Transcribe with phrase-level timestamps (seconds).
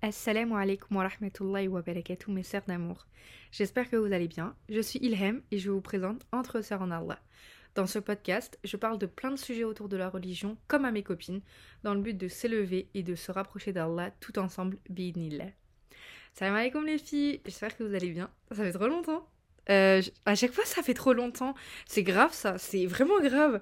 [0.00, 3.08] Assalamu alaikum wa rahmatullahi wa barakatuh mes sœurs d'amour.
[3.50, 4.54] J'espère que vous allez bien.
[4.68, 7.18] Je suis Ilham et je vous présente Entre sœurs en Allah.
[7.74, 10.92] Dans ce podcast, je parle de plein de sujets autour de la religion comme à
[10.92, 11.40] mes copines,
[11.82, 15.50] dans le but de s'élever et de se rapprocher d'Allah tout ensemble, bi'idnillah.
[16.32, 18.30] Salam alaikum les filles, j'espère que vous allez bien.
[18.52, 19.28] Ça fait trop longtemps.
[19.68, 21.56] Euh, à chaque fois ça fait trop longtemps.
[21.86, 23.60] C'est grave ça, c'est vraiment grave.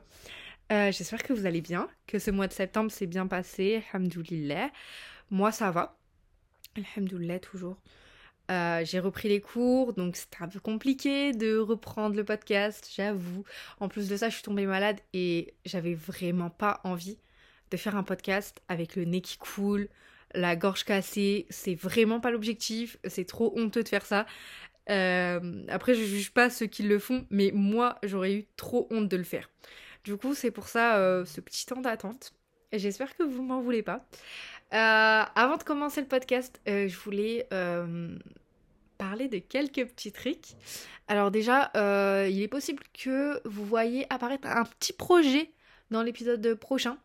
[0.71, 4.71] Euh, j'espère que vous allez bien, que ce mois de septembre s'est bien passé, alhamdoulilah.
[5.31, 5.97] Moi ça va.
[6.77, 7.77] Alhamdoulilah, toujours.
[8.51, 13.45] Euh, j'ai repris les cours, donc c'était un peu compliqué de reprendre le podcast, j'avoue.
[13.81, 17.19] En plus de ça, je suis tombée malade et j'avais vraiment pas envie
[17.71, 19.89] de faire un podcast avec le nez qui coule,
[20.35, 21.47] la gorge cassée.
[21.51, 22.99] C'est vraiment pas l'objectif.
[23.05, 24.27] C'est trop honteux de faire ça.
[24.89, 29.09] Euh, après, je juge pas ceux qui le font, mais moi, j'aurais eu trop honte
[29.09, 29.51] de le faire.
[30.05, 32.33] Du coup, c'est pour ça euh, ce petit temps d'attente.
[32.73, 34.07] J'espère que vous m'en voulez pas.
[34.73, 38.19] Euh, avant de commencer le podcast, euh, je voulais euh,
[38.99, 40.55] parler de quelques petits trucs.
[41.09, 41.71] Alors déjà,
[42.29, 45.53] il est possible que vous voyez apparaître un petit projet
[45.91, 46.99] dans l'épisode prochain.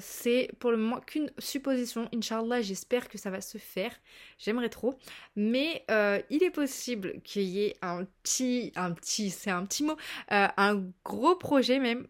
[0.00, 2.08] c'est pour le moment qu'une supposition.
[2.14, 3.92] Inch'Allah, j'espère que ça va se faire.
[4.38, 4.94] J'aimerais trop.
[5.34, 5.84] Mais
[6.30, 9.96] il est possible qu'il y ait un petit, un petit, c'est un petit mot,
[10.28, 12.06] un gros projet même.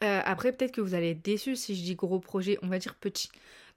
[0.00, 2.94] après, peut-être que vous allez être déçus si je dis gros projet, on va dire
[2.94, 3.28] petit.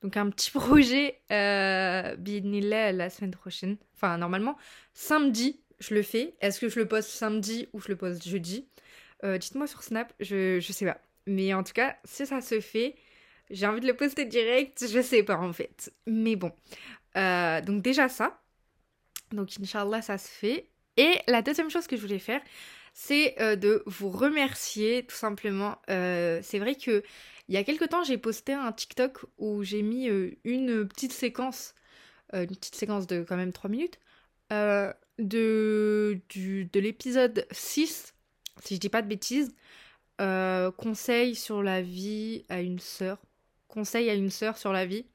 [0.06, 3.78] Donc un petit projet euh, la semaine prochaine.
[3.96, 4.56] Enfin normalement
[4.94, 6.36] samedi je le fais.
[6.42, 8.68] Est-ce que je le poste samedi ou je le poste jeudi?
[9.24, 11.00] Euh, Dites-moi sur Snap, je, je sais pas.
[11.26, 12.96] Mais en tout cas, si ça se fait,
[13.50, 15.92] j'ai envie de le poster direct, je sais pas en fait.
[16.06, 16.52] Mais bon.
[17.18, 18.40] Euh, donc déjà ça.
[19.32, 20.70] Donc Inch'Allah ça se fait.
[20.98, 22.42] Et la deuxième chose que je voulais faire,
[22.94, 25.80] c'est euh, de vous remercier tout simplement.
[25.88, 27.04] c'est vrai que
[27.48, 31.14] il y a quelques temps, j'ai posté un TikTok où j'ai mis euh, une petite
[31.14, 31.76] séquence,
[32.34, 34.00] euh, une petite séquence de quand même 3 minutes,
[34.52, 38.14] euh, de, de l'épisode 6,
[38.64, 39.54] si je dis pas de bêtises,
[40.78, 43.20] conseil sur la vie à une sœur.
[43.68, 45.06] Conseil à une sœur sur la vie.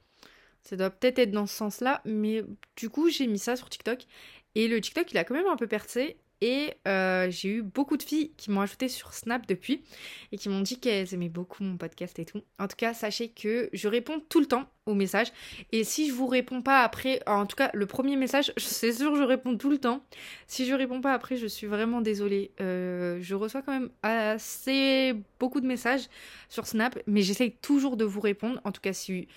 [0.62, 2.44] Ça doit peut-être être dans ce sens-là, mais
[2.76, 4.06] du coup, j'ai mis ça sur TikTok.
[4.54, 6.18] Et le TikTok, il a quand même un peu percé.
[6.40, 9.82] Et euh, j'ai eu beaucoup de filles qui m'ont ajouté sur Snap depuis
[10.32, 12.42] et qui m'ont dit qu'elles aimaient beaucoup mon podcast et tout.
[12.58, 15.32] En tout cas, sachez que je réponds tout le temps aux messages.
[15.70, 19.16] Et si je vous réponds pas après, en tout cas, le premier message, c'est sûr,
[19.16, 20.02] je réponds tout le temps.
[20.46, 22.52] Si je réponds pas après, je suis vraiment désolée.
[22.60, 26.08] Euh, je reçois quand même assez beaucoup de messages
[26.48, 28.60] sur Snap, mais j'essaye toujours de vous répondre.
[28.64, 29.28] En tout cas, si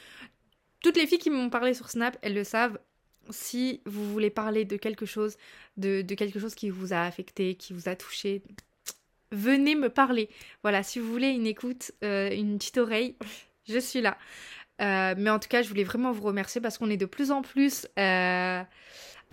[0.82, 2.80] toutes les filles qui m'ont parlé sur Snap, elles le savent
[3.30, 5.38] si vous voulez parler de quelque chose,
[5.78, 8.42] de, quelque chose qui vous a affecté, qui vous a touché,
[9.32, 10.30] venez me parler.
[10.62, 13.16] Voilà, si vous voulez une écoute, euh, une petite oreille,
[13.68, 14.18] je suis là.
[14.82, 17.32] Euh, mais en tout cas, je voulais vraiment vous remercier parce qu'on est de plus
[17.32, 18.62] en plus euh,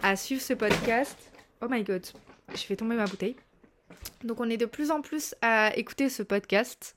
[0.03, 1.17] à suivre ce podcast.
[1.63, 2.07] Oh my god,
[2.53, 3.37] je fais tomber ma bouteille.
[4.25, 6.95] Donc on est de plus en plus à écouter ce podcast.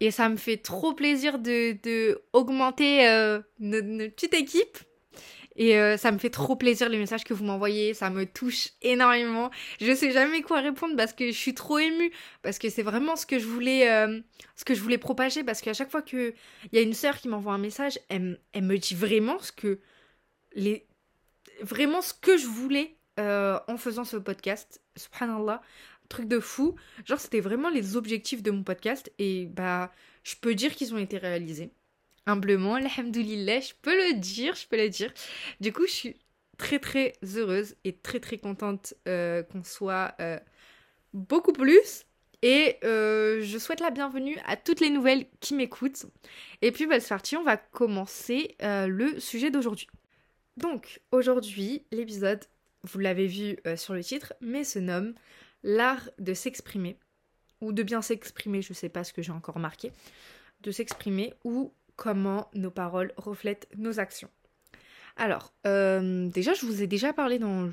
[0.00, 3.06] Et ça me fait trop plaisir de, augmenter
[3.58, 4.78] notre petite équipe
[5.56, 8.70] et euh, ça me fait trop plaisir les messages que vous m'envoyez, ça me touche
[8.82, 9.50] énormément.
[9.80, 12.12] Je sais jamais quoi répondre parce que je suis trop émue,
[12.42, 14.20] parce que c'est vraiment ce que je voulais, euh,
[14.54, 16.34] ce que je voulais propager, parce qu'à chaque fois que
[16.72, 19.80] il y a une sœur qui m'envoie un message, elle, me dit vraiment ce que
[20.54, 20.86] les,
[21.62, 24.82] vraiment ce que je voulais euh, en faisant ce podcast.
[24.96, 25.62] Subhanallah,
[26.10, 26.76] truc de fou.
[27.06, 29.90] Genre c'était vraiment les objectifs de mon podcast et bah
[30.22, 31.70] je peux dire qu'ils ont été réalisés
[32.26, 35.12] humblement, alhamdoulilah, je peux le dire, je peux le dire.
[35.60, 36.16] Du coup, je suis
[36.58, 40.38] très très heureuse et très très contente euh, qu'on soit euh,
[41.12, 42.04] beaucoup plus.
[42.42, 46.06] Et euh, je souhaite la bienvenue à toutes les nouvelles qui m'écoutent.
[46.62, 49.88] Et puis, bah, c'est parti, on va commencer le sujet d'aujourd'hui.
[50.56, 52.44] Donc, aujourd'hui, l'épisode,
[52.82, 55.14] vous l'avez vu sur le titre, mais se nomme
[55.62, 56.96] L'art de s'exprimer.
[57.60, 59.90] Ou de bien s'exprimer, je sais pas ce que j'ai encore marqué.
[60.60, 64.30] De s'exprimer ou comment nos paroles reflètent nos actions.
[65.16, 67.70] Alors, euh, déjà, je vous ai déjà parlé dans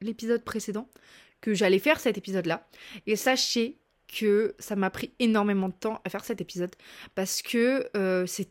[0.00, 0.88] l'épisode précédent
[1.40, 2.66] que j'allais faire cet épisode-là.
[3.06, 6.74] Et sachez que ça m'a pris énormément de temps à faire cet épisode
[7.14, 8.50] parce que euh, c'est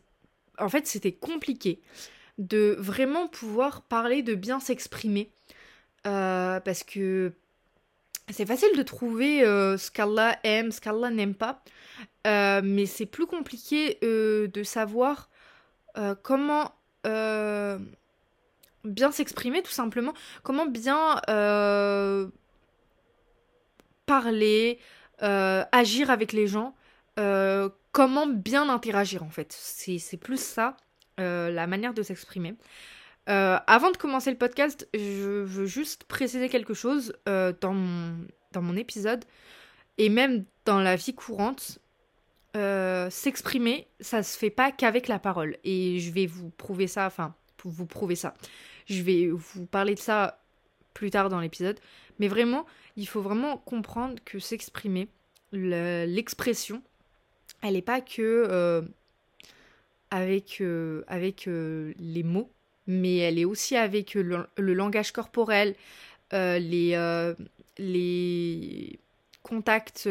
[0.58, 1.80] en fait c'était compliqué
[2.38, 5.32] de vraiment pouvoir parler de bien s'exprimer
[6.06, 7.32] euh, parce que
[8.30, 11.62] c'est facile de trouver ce qu'Allah aime, ce qu'Allah n'aime pas.
[12.26, 15.28] Euh, mais c'est plus compliqué euh, de savoir
[15.98, 16.72] euh, comment
[18.84, 21.20] bien s'exprimer tout simplement, comment bien
[24.06, 24.78] parler,
[25.20, 26.74] agir avec les gens,
[27.92, 29.52] comment bien interagir en fait.
[29.52, 30.78] C'est plus ça,
[31.18, 32.54] la manière de s'exprimer.
[33.26, 38.16] Avant de commencer le podcast, je veux juste préciser quelque chose dans, mon,
[38.52, 39.24] dans mon épisode
[39.98, 41.78] et même dans la vie courante.
[42.54, 45.56] S'exprimer, ça se fait pas qu'avec la parole.
[45.64, 47.34] Et je vais vous prouver ça, enfin,
[47.64, 48.34] vous prouver ça.
[48.86, 50.42] Je vais vous parler de ça
[50.92, 51.78] plus tard dans l'épisode.
[52.18, 52.64] Mais vraiment,
[52.96, 55.08] il faut vraiment comprendre que s'exprimer,
[55.52, 56.82] l'expression,
[57.62, 58.82] elle n'est pas que euh,
[60.10, 62.50] avec, euh, avec euh, les mots,
[62.86, 65.74] mais elle est aussi avec le, langage corporel,
[66.32, 67.34] les,
[67.78, 68.98] les
[69.42, 70.08] contacts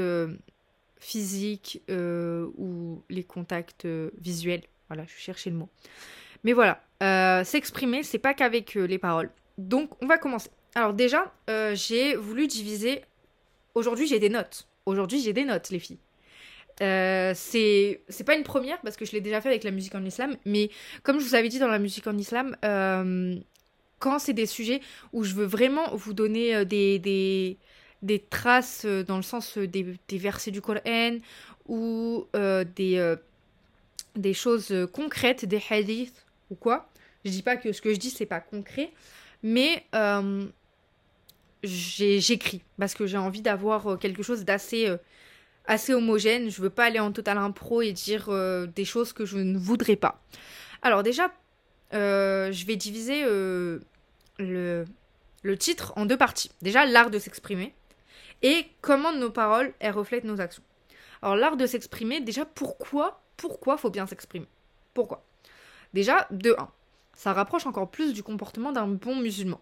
[1.00, 3.88] physiques ou les contacts
[4.20, 4.64] visuels.
[4.90, 5.70] Voilà, je cherchais le mot.
[6.44, 6.82] Mais voilà,
[7.44, 9.30] s'exprimer, c'est pas qu'avec les paroles.
[9.58, 10.50] Donc, on va commencer.
[10.76, 13.02] Alors déjà, euh, j'ai voulu diviser.
[13.76, 14.68] Aujourd'hui, j'ai des notes.
[14.86, 16.00] Aujourd'hui, j'ai des notes, les filles.
[16.82, 20.04] Euh, c'est pas une première parce que je l'ai déjà fait avec la musique en
[20.04, 20.70] islam, mais
[21.04, 23.36] comme je vous avais dit dans la musique en islam, euh,
[24.00, 24.82] quand c'est des sujets
[25.14, 27.58] où je veux vraiment vous donner des, des,
[28.02, 31.18] des traces dans le sens des, versets du Coran
[31.68, 33.16] ou des,
[34.16, 36.90] des choses concrètes, des hadiths ou quoi,
[37.24, 38.92] je dis pas que ce que je dis c'est pas concret,
[39.42, 39.86] mais
[41.64, 44.98] j'écris parce que j'ai envie d'avoir euh, quelque chose d'assez euh,
[45.66, 46.50] assez homogène.
[46.50, 49.58] Je veux pas aller en total impro et dire euh, des choses que je ne
[49.58, 50.22] voudrais pas.
[50.82, 51.32] Alors déjà,
[51.92, 53.80] je vais diviser le,
[54.40, 56.52] le titre en deux parties.
[56.62, 57.74] Déjà, l'art de s'exprimer
[58.42, 60.64] et comment nos paroles elles reflètent nos actions.
[61.22, 64.48] Alors l'art de s'exprimer, déjà pourquoi pourquoi faut bien s'exprimer?
[64.94, 65.26] Pourquoi?
[65.94, 66.70] Déjà, de 1,
[67.14, 69.60] ça rapproche encore plus du comportement d'un bon musulman.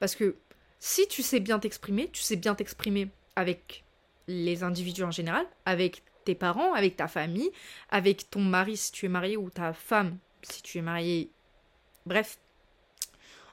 [0.00, 0.36] Parce que
[0.78, 3.83] si tu sais bien t'exprimer, tu sais bien t'exprimer avec
[4.28, 7.50] les individus en général, avec tes parents, avec ta famille,
[7.90, 11.30] avec ton mari si tu es marié ou ta femme si tu es marié.
[12.06, 12.38] Bref.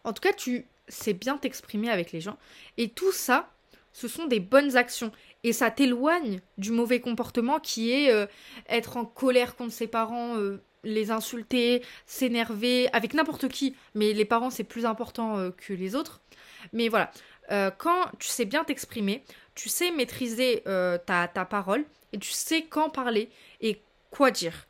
[0.04, 2.38] En tout cas, tu sais bien t'exprimer avec les gens.
[2.78, 3.52] Et tout ça,
[3.94, 5.12] ce sont des bonnes actions.
[5.44, 8.26] Et ça t'éloigne du mauvais comportement qui est euh,
[8.70, 13.76] être en colère contre ses parents, euh, les insulter, s'énerver, avec n'importe qui.
[13.96, 16.22] Mais les parents, c'est plus important euh, que les autres.
[16.74, 17.12] Mais voilà,
[17.80, 19.26] quand tu sais bien t'exprimer,
[19.56, 24.68] tu sais maîtriser euh, ta, parole et tu sais quand parler et quoi dire.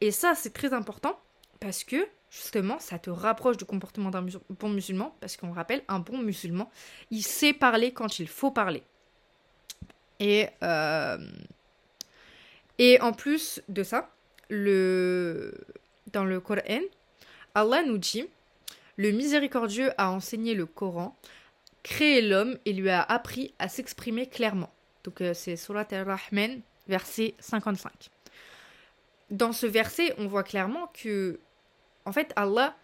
[0.00, 1.18] Et ça, c'est très important
[1.60, 6.00] parce que justement, ça te rapproche du comportement d'un bon musulman, parce qu'on rappelle, un
[6.00, 6.70] bon musulman,
[7.10, 8.82] il sait parler quand il faut parler.
[10.18, 11.18] Et, euh,
[12.78, 14.10] et en plus de ça,
[14.50, 16.80] dans le Coran,
[17.54, 18.26] Allah nous dit
[18.96, 21.16] le miséricordieux a enseigné le Coran,
[21.84, 24.72] créé l'homme et lui a appris à s'exprimer clairement.
[25.04, 27.92] Donc euh, c'est Surat al-Rahman, verset 55.
[29.30, 31.38] Dans ce verset, on voit clairement que,
[32.04, 32.74] en fait, Allah,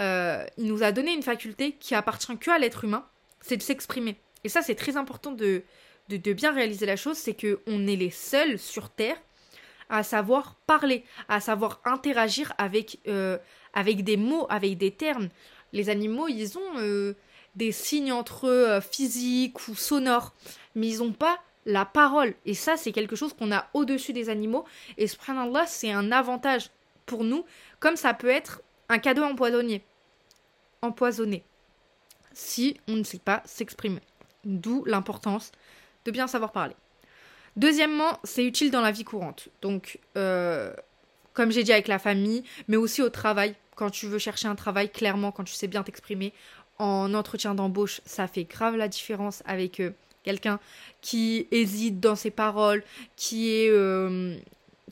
[0.00, 3.06] euh, il nous a donné une faculté qui appartient que à l'être humain,
[3.40, 4.16] c'est de s'exprimer.
[4.44, 5.62] Et ça, c'est très important de,
[6.08, 9.16] de, bien réaliser la chose, c'est qu'on est les seuls sur Terre
[9.88, 13.38] à savoir parler, à savoir interagir avec, euh,
[13.74, 15.28] avec des mots, avec des termes.
[15.72, 17.14] Les animaux, ils ont euh,
[17.54, 20.34] des signes entre eux euh, physiques ou sonores,
[20.74, 22.34] mais ils n'ont pas la parole.
[22.44, 24.64] Et ça, c'est quelque chose qu'on a au-dessus des animaux.
[24.96, 26.70] Et subhanallah, c'est un avantage
[27.06, 27.44] pour nous,
[27.80, 29.82] comme ça peut être un cadeau empoisonné.
[30.82, 31.44] Empoisonné.
[32.32, 34.00] Si on ne sait pas s'exprimer.
[34.44, 35.52] D'où l'importance
[36.04, 36.74] de bien savoir parler.
[37.56, 39.48] Deuxièmement, c'est utile dans la vie courante.
[39.60, 40.72] Donc, euh,
[41.34, 43.54] comme j'ai dit avec la famille, mais aussi au travail.
[43.74, 46.32] Quand tu veux chercher un travail, clairement, quand tu sais bien t'exprimer,
[46.82, 49.90] en entretien d'embauche, ça fait grave la différence avec euh,
[50.24, 50.58] quelqu'un
[51.00, 52.82] qui hésite dans ses paroles,
[53.16, 54.36] qui est euh,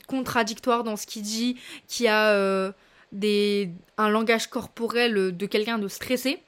[0.07, 1.57] contradictoire dans ce qu'il dit,
[1.87, 2.73] qui a
[3.11, 6.39] des, un langage corporel de quelqu'un de stressé.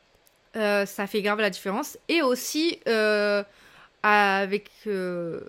[0.54, 1.98] ça fait grave la différence.
[2.10, 2.80] Et aussi
[4.04, 5.40] avec euh,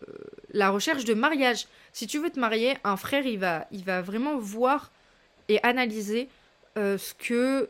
[0.52, 1.66] la recherche de mariage.
[1.92, 4.90] Si tu veux te marier, un frère, il va, il va vraiment voir
[5.48, 6.28] et analyser
[6.78, 7.68] euh, ce que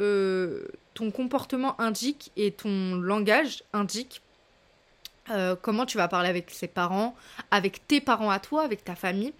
[0.00, 4.22] euh, ton comportement indique et ton langage indique.
[5.62, 7.14] comment tu vas parler avec ses parents,
[7.50, 9.32] avec tes parents à toi, avec ta famille,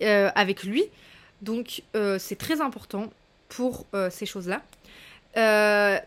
[0.00, 0.84] avec lui.
[1.42, 1.82] Donc
[2.18, 3.10] c'est très important
[3.48, 4.62] pour ces choses-là.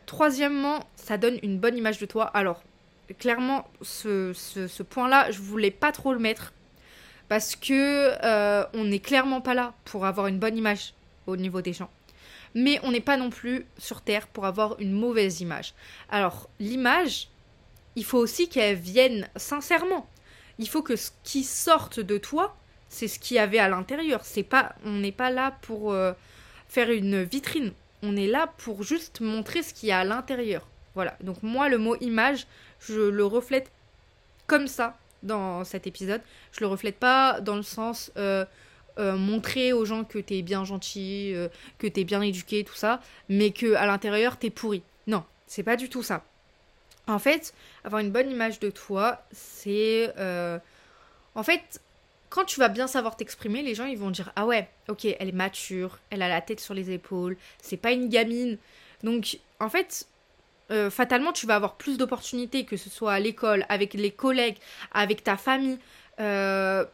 [0.06, 2.26] troisièmement, ça donne une bonne image de toi.
[2.34, 2.64] Alors,
[3.14, 6.54] clairement, ce, point-là, je voulais pas trop le mettre
[7.30, 10.94] parce que euh, on n'est clairement pas là pour avoir une bonne image
[11.28, 11.90] au niveau des gens.
[12.56, 15.74] Mais on n'est pas non plus sur Terre pour avoir une mauvaise image.
[16.10, 17.30] Alors, l'image,
[17.96, 20.08] il faut aussi qu'elle vienne sincèrement.
[20.60, 22.56] Il faut que ce qui sorte de toi,
[22.90, 24.22] c'est ce qu'il y avait à l'intérieur.
[24.24, 26.14] C'est pas, on n'est pas là pour euh,
[26.68, 27.72] faire une vitrine.
[28.04, 30.68] on est là pour juste montrer ce qu'il y a à l'intérieur.
[30.96, 31.16] Voilà.
[31.22, 32.48] Donc moi, le mot image,
[32.80, 33.72] je le reflète
[34.48, 36.22] comme ça dans cet épisode.
[36.52, 38.46] Je le reflète pas dans le sens euh,
[39.00, 43.02] euh, montrer aux gens que t'es bien gentil, euh, que t'es bien éduqué, tout ça,
[43.30, 44.84] mais que à l'intérieur t'es pourri.
[45.08, 46.24] Non, c'est pas du tout ça.
[47.08, 50.14] En fait, avoir une bonne image de toi, c'est
[51.36, 51.82] en fait
[52.32, 55.30] quand tu vas bien savoir t'exprimer, les gens ils vont dire ah ouais, ok, elle
[55.30, 58.58] est mature, elle a la tête sur les épaules, c'est pas une gamine.
[59.04, 60.08] Donc en fait,
[60.72, 64.58] euh, fatalement tu vas avoir plus d'opportunités que ce soit à l'école, avec les collègues,
[64.94, 65.78] avec ta famille.
[66.20, 66.86] Euh,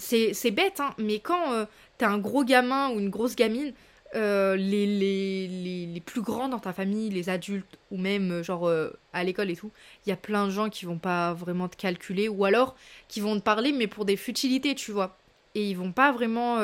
[0.00, 1.66] c'est bête, hein, mais quand euh,
[1.98, 3.72] t'es un gros gamin ou une grosse gamine,
[4.12, 8.68] les, les, les, plus grands dans ta famille, les adultes, ou même genre
[9.12, 9.70] à l'école et tout,
[10.04, 12.74] il y a plein de gens qui vont pas vraiment te calculer, ou alors
[13.06, 15.16] qui vont te parler, mais pour des futilités, tu vois.
[15.54, 16.58] Et ils vont pas vraiment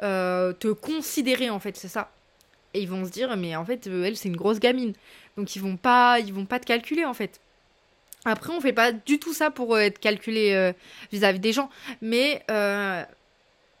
[0.00, 2.10] te considérer, en fait, c'est ça.
[2.74, 4.94] Et ils vont se dire, mais en fait, elle, c'est une grosse gamine.
[5.36, 7.40] Donc ils vont pas, ils vont pas te calculer, en fait.
[8.24, 10.72] Après, on fait pas du tout ça pour être calculé
[11.10, 11.70] vis-à-vis des gens.
[12.00, 12.44] Mais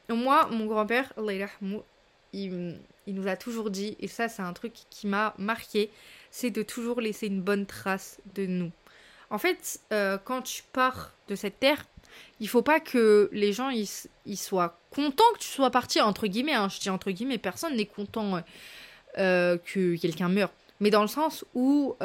[0.08, 1.12] moi, mon grand-père,
[2.32, 5.90] il, il nous a toujours dit, et ça c'est un truc qui m'a marqué,
[6.30, 8.70] c'est de toujours laisser une bonne trace de nous.
[9.30, 11.86] En fait, euh, quand tu pars de cette terre,
[12.40, 16.54] il faut pas que les gens ils, soient contents que tu sois parti, entre guillemets.
[16.54, 16.68] Hein.
[16.68, 18.40] je dis entre guillemets, personne n'est content euh,
[19.18, 20.50] euh, que quelqu'un meure.
[20.80, 21.96] Mais dans le sens où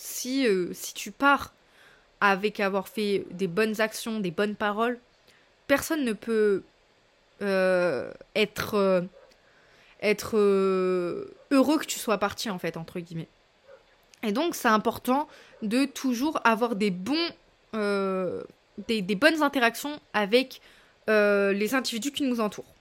[0.00, 1.52] si, si tu pars
[2.20, 4.98] avec avoir fait des bonnes actions, des bonnes paroles,
[5.66, 6.62] personne ne peut
[8.34, 9.08] être
[10.00, 13.28] être euh, heureux que tu sois parti, en fait, entre guillemets.
[14.22, 15.28] Et donc, c'est important
[15.62, 17.28] de toujours avoir des bons.
[17.74, 18.42] Euh,
[18.86, 20.60] des, bonnes interactions avec
[21.10, 22.72] euh, les individus qui nous entourent.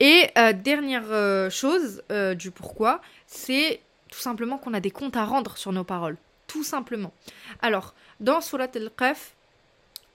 [0.00, 0.28] Et
[0.64, 2.02] dernière chose
[2.36, 3.80] du pourquoi, c'est
[4.12, 6.16] tout simplement qu'on a des comptes à rendre sur nos paroles.
[6.46, 7.12] Tout simplement.
[7.62, 9.34] Alors, dans Surat al-Qaf,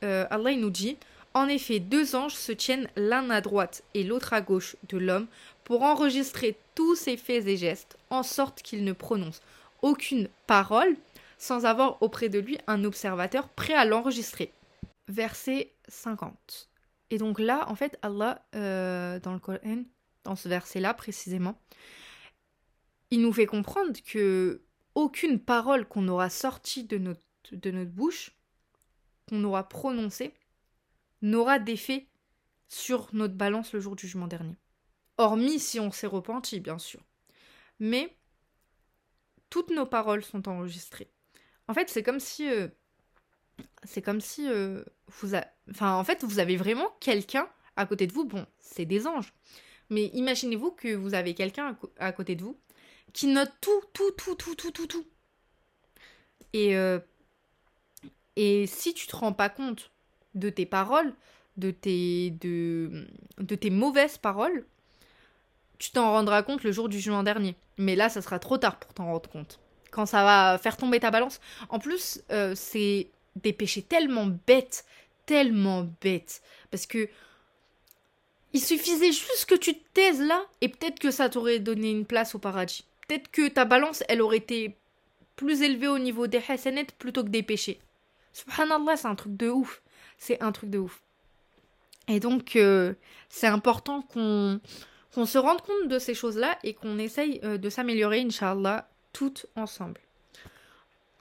[0.01, 0.97] Allah il nous dit
[1.33, 5.27] En effet, deux anges se tiennent l'un à droite et l'autre à gauche de l'homme
[5.63, 9.41] pour enregistrer tous ses faits et gestes, en sorte qu'il ne prononce
[9.81, 10.95] aucune parole
[11.37, 14.53] sans avoir auprès de lui un observateur prêt à l'enregistrer.
[15.07, 16.69] Verset 50.
[17.09, 19.83] Et donc là, en fait, Allah, euh, dans le Coran,
[20.23, 21.55] dans ce verset-là précisément,
[23.11, 24.63] il nous fait comprendre que
[24.95, 27.21] aucune parole qu'on aura sortie de notre,
[27.51, 28.35] de notre bouche,
[29.29, 30.33] qu'on aura prononcée,
[31.21, 32.07] n'aura d'effet
[32.67, 34.57] sur notre balance le jour du jugement dernier.
[35.17, 37.01] Hormis si on s'est repenti, bien sûr.
[37.79, 38.15] Mais
[39.49, 41.09] toutes nos paroles sont enregistrées.
[41.67, 42.49] En fait, c'est comme si.
[42.49, 42.67] Euh,
[43.83, 45.31] c'est comme si euh, vous
[45.69, 48.25] Enfin, en fait, vous avez vraiment quelqu'un à côté de vous.
[48.25, 49.33] Bon, c'est des anges.
[49.89, 52.59] Mais imaginez-vous que vous avez quelqu'un à, côté de vous
[53.13, 55.05] qui note tout, tout, tout, tout, tout, tout, tout.
[56.53, 56.99] Et, euh,
[58.35, 59.91] et si tu te rends pas compte
[60.35, 61.13] de tes paroles,
[61.57, 63.07] de tes, de,
[63.39, 64.65] de tes mauvaises paroles,
[65.79, 67.55] tu t'en rendras compte le jour du juin dernier.
[67.77, 69.59] Mais là, ça sera trop tard pour t'en rendre compte.
[69.91, 71.39] Quand ça va faire tomber ta balance.
[71.69, 74.85] En plus, euh, c'est des péchés tellement bêtes,
[75.25, 76.41] tellement bêtes.
[76.71, 77.09] Parce que
[78.53, 82.05] il suffisait juste que tu te taises là, et peut-être que ça t'aurait donné une
[82.05, 82.85] place au paradis.
[83.07, 84.75] Peut-être que ta balance, elle aurait été
[85.35, 87.79] plus élevée au niveau des hasanets plutôt que des péchés.
[88.33, 89.81] Subhanallah, c'est un truc de ouf.
[90.17, 91.01] C'est un truc de ouf.
[92.07, 92.93] Et donc, euh,
[93.29, 94.59] c'est important qu'on
[95.25, 99.99] se rende compte de ces choses-là et qu'on essaye euh, de s'améliorer, Inch'Allah, toutes ensemble.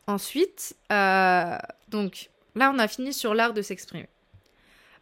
[0.07, 4.09] Ensuite, euh, donc là, on a fini sur l'art de s'exprimer.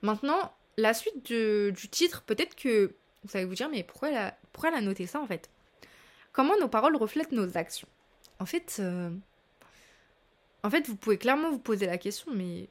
[0.03, 4.37] Maintenant, la suite du, titre, peut-être que vous allez vous dire, mais pourquoi elle, a,
[4.53, 5.51] pourquoi elle a noté ça en fait?
[6.35, 7.89] Comment nos paroles reflètent nos actions
[8.41, 9.11] En fait, euh,
[10.65, 12.69] en fait, vous pouvez clairement vous poser la question, mais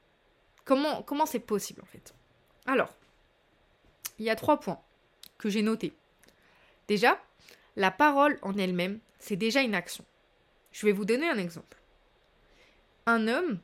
[0.66, 2.14] comment comment c'est possible en fait?
[2.66, 2.94] Alors,
[4.20, 4.82] il y a trois points
[5.38, 5.94] que j'ai notés.
[6.90, 7.20] Déjà,
[7.78, 10.04] la parole en elle-même, c'est déjà une action.
[10.74, 11.78] Je vais vous donner un exemple.
[13.06, 13.60] Un homme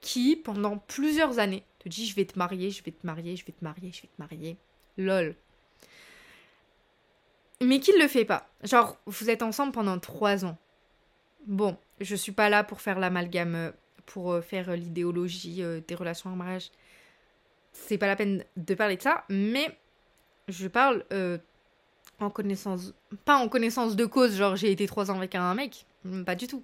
[0.00, 3.46] qui, pendant plusieurs années, te dit je vais te marier, je vais te marier, je
[3.46, 4.56] vais te marier, je vais te marier.
[4.98, 5.36] Lol.
[7.62, 8.48] Mais qui ne le fait pas.
[8.62, 10.58] Genre, vous êtes ensemble pendant trois ans.
[11.46, 13.70] Bon, je suis pas là pour faire l'amalgame, euh,
[14.04, 16.70] pour euh, faire euh, l'idéologie des relations en mariage.
[17.72, 19.76] C'est pas la peine de parler de ça, mais
[20.48, 21.04] je parle
[22.20, 22.94] en connaissance,
[23.26, 26.34] pas en connaissance de cause, genre j'ai été trois ans avec un mec, mm, pas
[26.34, 26.62] du tout.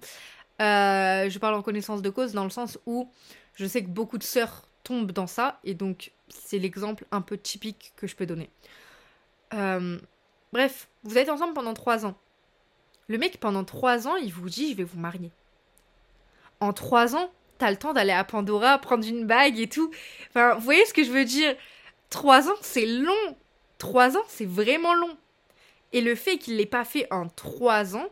[0.59, 3.11] Je parle en connaissance de cause dans le sens où
[3.53, 7.37] je sais que beaucoup de sœurs tombent dans ça, et donc c'est l'exemple un peu
[7.37, 8.49] typique que je peux donner.
[9.53, 9.99] Euh,
[10.53, 12.13] Bref, vous êtes ensemble pendant trois ans.
[13.07, 15.31] Le mec, pendant trois ans, il vous dit je vais vous marier.
[16.59, 19.91] En trois ans, t'as le temps d'aller à Pandora, prendre une bague et tout.
[20.29, 21.55] Enfin, vous voyez ce que je veux dire?
[22.11, 23.35] Trois ans, c'est long.
[23.79, 25.17] Trois ans, c'est vraiment long.
[25.91, 28.09] Et le fait qu'il l'ait pas fait en trois ans,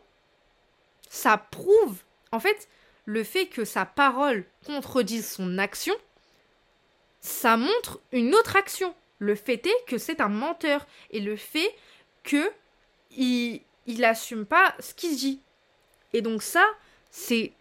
[1.08, 2.68] ça prouve, en fait,
[3.04, 5.94] le fait que sa parole contredise son action,
[7.20, 8.96] ça montre une autre action.
[9.20, 10.88] Le fait est que c'est un menteur.
[11.12, 11.72] Et le fait
[12.22, 12.50] que
[13.16, 15.40] il, il assume pas ce qu'il dit.
[16.12, 16.64] Et donc ça,
[17.10, 17.52] c'est...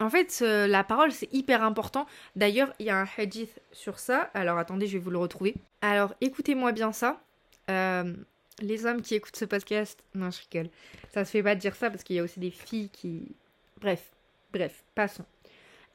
[0.00, 2.06] En fait, euh, la parole, c'est hyper important.
[2.34, 4.30] D'ailleurs, il y a un hadith sur ça.
[4.32, 5.54] Alors attendez, je vais vous le retrouver.
[5.82, 7.20] Alors écoutez-moi bien ça.
[7.68, 8.14] Euh,
[8.60, 10.70] les hommes qui écoutent ce podcast, non, je rigole.
[11.12, 13.34] Ça se fait pas de dire ça parce qu'il y a aussi des filles qui.
[13.80, 14.10] Bref,
[14.52, 15.24] bref, passons.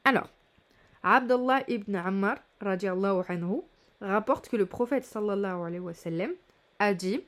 [0.03, 0.29] Alors,
[1.03, 3.61] Abdullah ibn Ammar, anhu,
[4.01, 6.31] rapporte que le prophète sallallahu alayhi wa sallam
[6.79, 7.21] a dit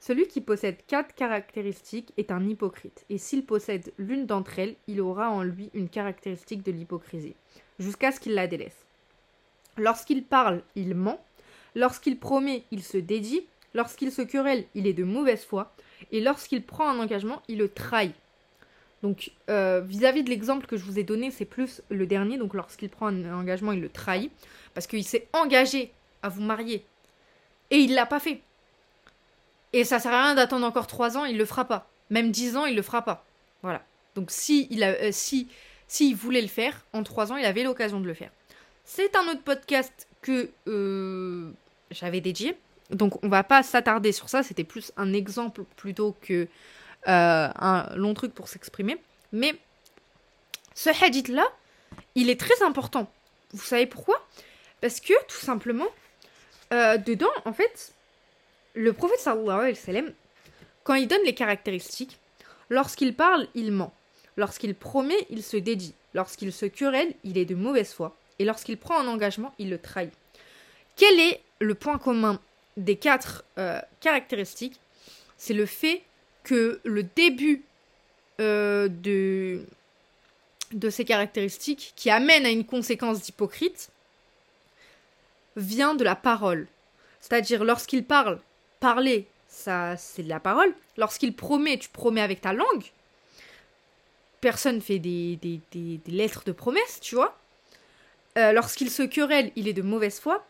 [0.00, 5.00] Celui qui possède quatre caractéristiques est un hypocrite, et s'il possède l'une d'entre elles, il
[5.00, 7.34] aura en lui une caractéristique de l'hypocrisie,
[7.78, 8.86] jusqu'à ce qu'il la délaisse.
[9.76, 11.20] Lorsqu'il parle, il ment,
[11.74, 15.72] lorsqu'il promet, il se dédie, Lorsqu'il se querelle, il est de mauvaise foi.
[16.10, 18.14] Et lorsqu'il prend un engagement, il le trahit.
[19.02, 22.38] Donc, euh, vis-à-vis de l'exemple que je vous ai donné, c'est plus le dernier.
[22.38, 24.32] Donc, lorsqu'il prend un engagement, il le trahit.
[24.74, 26.84] Parce qu'il s'est engagé à vous marier.
[27.70, 28.40] Et il l'a pas fait.
[29.72, 31.88] Et ça sert à rien d'attendre encore 3 ans, il le fera pas.
[32.10, 33.24] Même 10 ans, il le fera pas.
[33.62, 33.82] Voilà.
[34.14, 35.48] Donc, si il, euh, si,
[35.86, 38.30] si voulait le faire, en 3 ans, il avait l'occasion de le faire.
[38.84, 41.50] C'est un autre podcast que euh,
[41.90, 42.56] j'avais dédié.
[42.90, 46.48] Donc on va pas s'attarder sur ça, c'était plus un exemple plutôt que
[47.06, 48.96] euh, un long truc pour s'exprimer.
[49.30, 49.54] Mais
[50.74, 51.46] ce hadith-là,
[52.14, 53.12] il est très important.
[53.52, 54.26] Vous savez pourquoi?
[54.80, 55.88] Parce que tout simplement,
[56.70, 57.92] dedans, en fait,
[58.78, 60.12] le prophète sallallahu alayhi wa sallam,
[60.84, 62.16] quand il donne les caractéristiques,
[62.70, 63.92] lorsqu'il parle, il ment.
[64.36, 65.94] Lorsqu'il promet, il se dédie.
[66.14, 68.16] Lorsqu'il se querelle, il est de mauvaise foi.
[68.38, 70.12] Et lorsqu'il prend un engagement, il le trahit.
[70.94, 72.40] Quel est le point commun
[72.76, 74.78] des quatre euh, caractéristiques,
[75.36, 76.02] c'est le fait
[76.44, 77.64] que le début
[78.38, 79.66] euh, de,
[80.72, 83.90] de ces caractéristiques, qui amène à une conséquence d'hypocrite,
[85.56, 86.68] vient de la parole.
[87.20, 88.38] C'est-à-dire, lorsqu'il parle,
[88.80, 90.74] parler, ça c'est de la parole.
[90.96, 92.84] Lorsqu'il promet, tu promets avec ta langue.
[94.40, 97.36] Personne fait des, des, des, lettres de promesse, tu vois.
[98.36, 100.46] Euh, lorsqu'il se querelle, il est de mauvaise foi.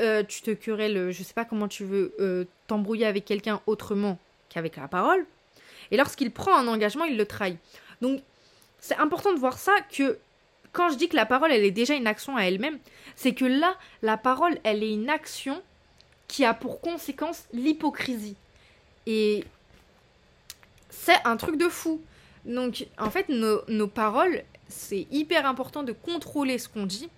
[0.00, 4.18] Euh, tu te querelles, je sais pas comment tu veux euh, t'embrouiller avec quelqu'un autrement
[4.50, 5.24] qu'avec la parole.
[5.90, 7.58] Et lorsqu'il prend un engagement, il le trahit.
[8.00, 8.22] Donc,
[8.80, 10.18] c'est important de voir ça que
[10.72, 12.78] quand je dis que la parole, elle est déjà une action à elle-même,
[13.16, 15.62] c'est que là, la parole, elle est une action
[16.30, 18.36] qui a pour conséquence l'hypocrisie.
[19.06, 19.44] Et
[20.88, 22.00] c'est un truc de fou.
[22.44, 27.08] Donc, en fait, nos, nos paroles, c'est hyper important de contrôler ce qu'on dit,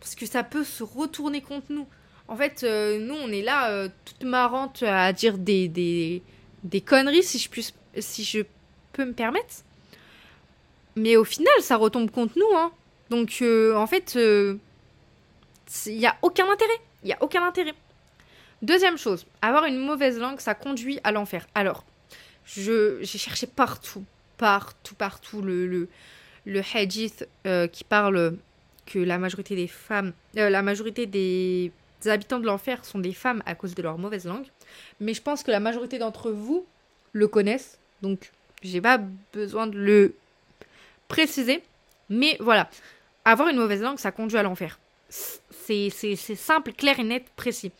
[0.00, 1.86] parce que ça peut se retourner contre nous.
[2.28, 6.22] En fait, euh, nous, on est là, euh, toute marrante à dire des, des,
[6.64, 8.40] des conneries, si je, puis, si je
[8.92, 9.54] peux me permettre.
[10.96, 12.56] Mais au final, ça retombe contre nous.
[12.56, 12.72] Hein.
[13.08, 14.58] Donc, euh, en fait, il
[15.96, 16.80] n'y a aucun intérêt.
[17.04, 17.74] Il n'y a aucun intérêt.
[18.62, 21.46] Deuxième chose, avoir une mauvaise langue, ça conduit à l'enfer.
[21.54, 21.84] Alors,
[22.46, 24.04] j'ai cherché partout,
[24.38, 25.88] partout, partout le, le,
[26.46, 27.28] le hadith
[27.72, 28.36] qui parle
[28.86, 31.72] que la majorité des femmes, la majorité des
[32.06, 34.46] habitants de l'enfer sont des femmes à cause de leur mauvaise langue.
[35.00, 36.64] Mais je pense que la majorité d'entre vous
[37.12, 37.78] le connaissent.
[38.00, 38.98] Donc, j'ai pas
[39.32, 40.14] besoin de le
[41.08, 41.62] préciser.
[42.08, 42.68] Mais voilà.
[43.24, 44.78] Avoir une mauvaise langue, ça conduit à l'enfer.
[45.12, 45.90] C'est
[46.36, 47.70] simple, clair et net, précis.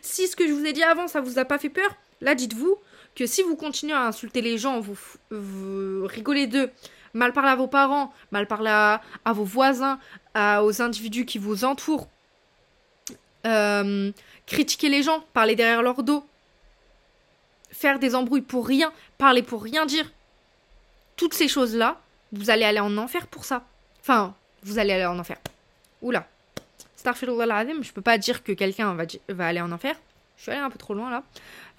[0.00, 2.34] Si ce que je vous ai dit avant, ça vous a pas fait peur, là,
[2.34, 2.78] dites-vous
[3.14, 4.96] que si vous continuez à insulter les gens, vous,
[5.30, 6.70] vous rigolez d'eux,
[7.14, 9.98] mal parler à vos parents, mal parler à, à vos voisins,
[10.34, 12.08] à, aux individus qui vous entourent,
[13.46, 14.12] euh,
[14.46, 16.24] critiquer les gens, parler derrière leur dos,
[17.70, 20.10] faire des embrouilles pour rien, parler pour rien dire.
[21.16, 22.00] Toutes ces choses-là,
[22.32, 23.64] vous allez aller en enfer pour ça.
[24.00, 25.36] Enfin, vous allez aller en enfer.
[26.00, 26.26] Oula.
[27.02, 28.96] Starfield je peux pas dire que quelqu'un
[29.28, 29.96] va, aller en enfer.
[30.36, 31.24] Je suis allé un peu trop loin là.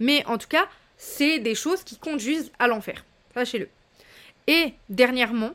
[0.02, 3.06] Mais en tout cas, c'est des choses qui conduisent à l'enfer.
[3.34, 3.70] Sachez-le.
[4.48, 5.54] Et dernièrement,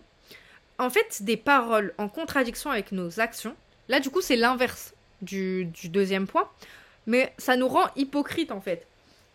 [0.79, 3.55] en fait, des paroles en contradiction avec nos actions.
[3.91, 6.49] Là, du coup, c'est l'inverse du, deuxième point,
[7.07, 8.87] mais ça nous rend hypocrite en fait.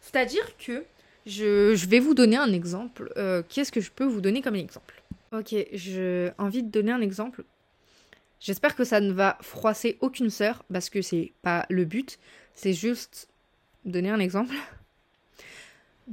[0.02, 0.84] C'est-à-dire que
[1.28, 3.14] je, vais vous donner un exemple.
[3.18, 5.04] Euh, qu'est-ce que je peux vous donner comme exemple?
[5.32, 7.44] Ok, j'ai envie de donner un exemple.
[8.44, 12.20] J'espère que ça ne va froisser aucune sœur, parce que c'est pas le but,
[12.56, 13.30] c'est juste
[13.86, 14.54] donner un exemple.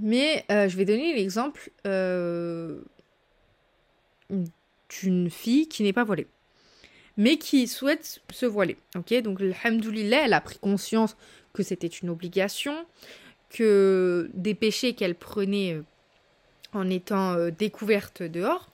[0.01, 2.81] Mais euh, je vais donner l'exemple euh,
[5.01, 6.29] d'une fille qui n'est pas voilée,
[7.17, 8.77] mais qui souhaite se voiler.
[8.97, 11.17] Ok, donc alhamdoulilah, elle a pris conscience
[11.53, 12.87] que c'était une obligation,
[13.49, 15.83] que des péchés qu'elle prenait euh,
[16.75, 18.70] en étant découverte dehors,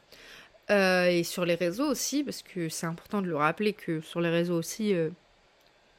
[0.68, 4.30] et sur les réseaux aussi, parce que c'est important de le rappeler que sur les
[4.30, 4.94] réseaux aussi,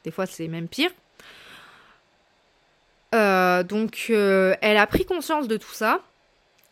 [0.04, 0.90] des fois c'est même pire.
[3.14, 6.00] Euh, donc, euh, elle a pris conscience de tout ça.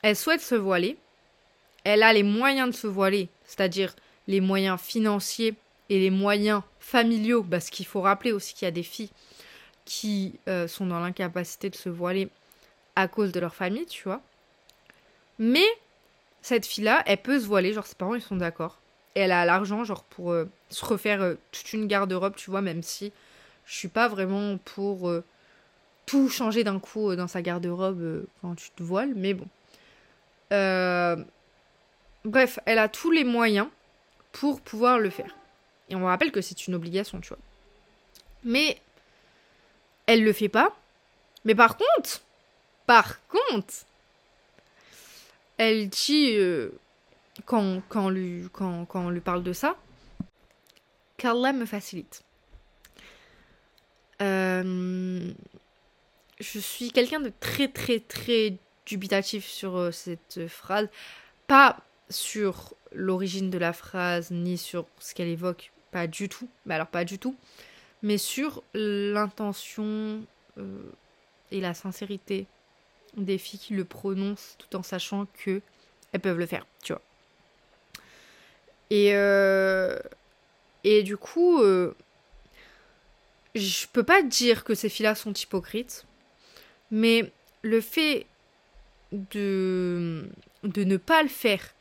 [0.02, 0.96] Elle souhaite se voiler.
[1.84, 3.94] Elle a les moyens de se voiler, c'est-à-dire
[4.26, 5.54] les moyens financiers
[5.88, 9.10] et les moyens familiaux, parce qu'il faut rappeler aussi qu'il y a des filles
[9.84, 12.28] qui euh, sont dans l'incapacité de se voiler
[12.96, 14.20] à cause de leur famille, tu vois.
[15.38, 15.66] Mais
[16.46, 18.78] cette fille-là, elle peut se voiler, genre ses parents ils sont d'accord.
[19.14, 20.34] Et elle a l'argent, genre pour
[20.68, 23.12] se refaire toute une garde-robe, tu vois, même si
[23.64, 25.10] je suis pas vraiment pour
[26.06, 29.46] tout changer d'un coup euh, dans sa garde-robe euh, quand tu te voiles, mais bon.
[30.52, 31.16] Euh,
[32.24, 33.66] bref, elle a tous les moyens
[34.32, 35.36] pour pouvoir le faire.
[35.88, 37.38] Et on rappelle que c'est une obligation, tu vois.
[38.44, 38.80] Mais
[40.06, 40.74] elle le fait pas.
[41.44, 42.22] Mais par contre,
[42.86, 43.74] par contre,
[45.58, 46.38] elle dit
[47.44, 49.76] quand, quand, lui, quand, quand on lui parle de ça,
[51.16, 52.22] qu'Allah me facilite.
[54.22, 55.30] Euh,
[56.40, 60.88] je suis quelqu'un de très très très dubitatif sur euh, cette phrase.
[61.46, 66.48] Pas sur l'origine de la phrase, ni sur ce qu'elle évoque, pas du tout.
[66.64, 67.36] Mais alors pas du tout.
[68.02, 70.22] Mais sur l'intention
[70.58, 70.90] euh,
[71.50, 72.46] et la sincérité
[73.16, 75.60] des filles qui le prononcent tout en sachant que
[76.12, 77.02] elles peuvent le faire, tu vois.
[78.90, 79.98] Et, euh,
[80.84, 81.62] et du coup,
[83.56, 86.06] je peux pas dire que ces filles-là sont hypocrites.
[86.90, 88.26] Mais le fait
[89.12, 90.28] de,
[90.62, 91.74] de ne pas le faire,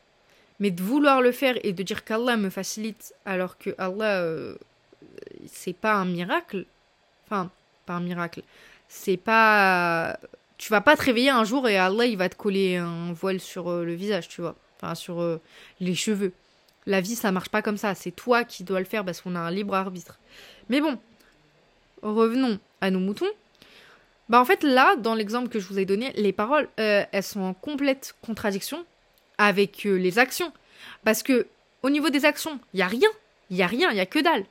[0.58, 4.56] mais de vouloir le faire et de dire qu'Allah me facilite alors que Allah, euh,
[5.46, 6.64] c'est pas un miracle.
[7.26, 7.50] Enfin,
[7.84, 8.42] pas un miracle.
[8.88, 10.18] C'est pas.
[10.58, 13.40] Tu vas pas te réveiller un jour et Allah il va te coller un voile
[13.40, 14.56] sur euh, le visage, tu vois.
[14.76, 15.40] Enfin, sur euh,
[15.80, 16.32] les cheveux.
[16.86, 17.94] La vie ça marche pas comme ça.
[17.94, 20.18] C'est toi qui dois le faire parce qu'on a un libre arbitre.
[20.68, 20.98] Mais bon,
[22.02, 23.26] revenons à nos moutons.
[24.28, 27.22] Bah en fait là, dans l'exemple que je vous ai donné, les paroles, euh, elles
[27.22, 28.84] sont en complète contradiction
[29.38, 30.52] avec les actions.
[31.04, 31.46] Parce que
[31.82, 33.08] au niveau des actions, il y a rien,
[33.50, 34.44] il y a rien, il y a que dalle.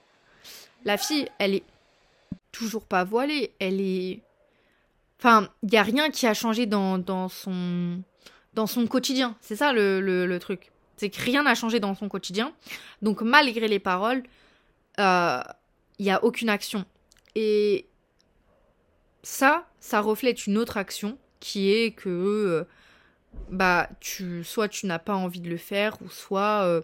[0.86, 1.64] La fille, elle est
[2.52, 4.22] toujours pas voilée, elle est
[5.20, 8.02] enfin, il y a rien qui a changé dans, dans son
[8.56, 9.36] dans son quotidien.
[9.42, 10.72] C'est ça le, le, truc.
[10.98, 12.54] C'est que rien n'a changé dans son quotidien.
[13.02, 14.24] Donc malgré les paroles,
[15.00, 15.42] euh,
[16.00, 16.86] il y a aucune action.
[17.36, 17.86] Et
[19.24, 22.64] ça, ça reflète une autre action qui est que euh,
[23.50, 26.82] bah tu soit tu n'as pas envie de le faire ou soit euh,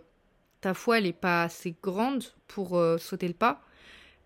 [0.59, 3.61] ta foi elle est pas assez grande pour sauter le pas.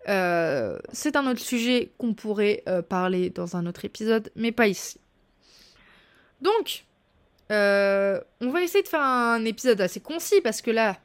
[0.06, 4.98] C'est un autre sujet qu'on pourrait parler dans un autre épisode, mais pas ici.
[6.40, 6.84] Donc,
[7.50, 10.96] on va essayer de faire un épisode assez concis parce que là,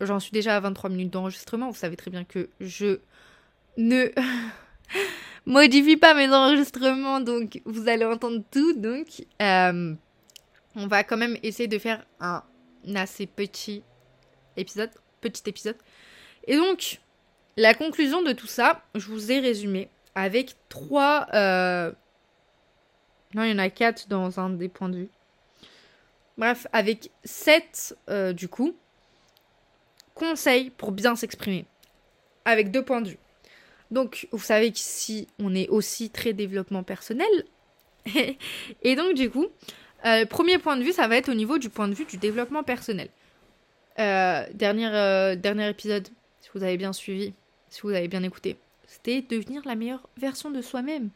[0.00, 1.70] j'en suis déjà à 23 minutes d'enregistrement.
[1.70, 2.98] Vous savez très bien que je
[3.76, 4.08] ne
[5.46, 8.72] modifie pas mes enregistrements, donc vous allez entendre tout.
[8.74, 9.94] Donc, euh,
[10.76, 12.42] on va quand même essayer de faire un
[12.94, 13.82] assez petit
[14.56, 14.90] épisode,
[15.20, 15.76] petit épisode.
[16.46, 17.00] Et donc,
[17.56, 21.26] la conclusion de tout ça, je vous ai résumé avec trois.
[21.34, 21.92] Euh,
[23.34, 25.08] non, il y en a quatre dans un des points de vue.
[26.36, 28.74] Bref, avec sept, euh, du coup,
[30.14, 31.64] conseils pour bien s'exprimer.
[32.44, 33.18] Avec deux points de vue.
[33.90, 37.28] Donc, vous savez qu'ici, on est aussi très développement personnel.
[38.82, 39.46] et donc, du coup,
[40.04, 42.16] euh, premier point de vue, ça va être au niveau du point de vue du
[42.16, 43.08] développement personnel.
[43.96, 46.08] Dernier, dernier épisode,
[46.40, 47.32] si vous avez bien suivi,
[47.74, 48.56] si vous avez bien écouté,
[48.86, 51.10] c'était devenir la meilleure version de soi-même.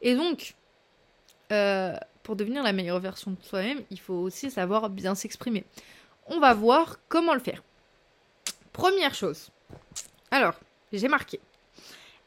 [0.00, 0.54] Et donc,
[2.22, 5.64] pour devenir la meilleure version de soi-même, il faut aussi savoir bien s'exprimer.
[6.28, 7.62] On va voir comment le faire.
[8.72, 9.50] Première chose.
[10.30, 10.54] Alors,
[10.94, 11.40] j'ai marqué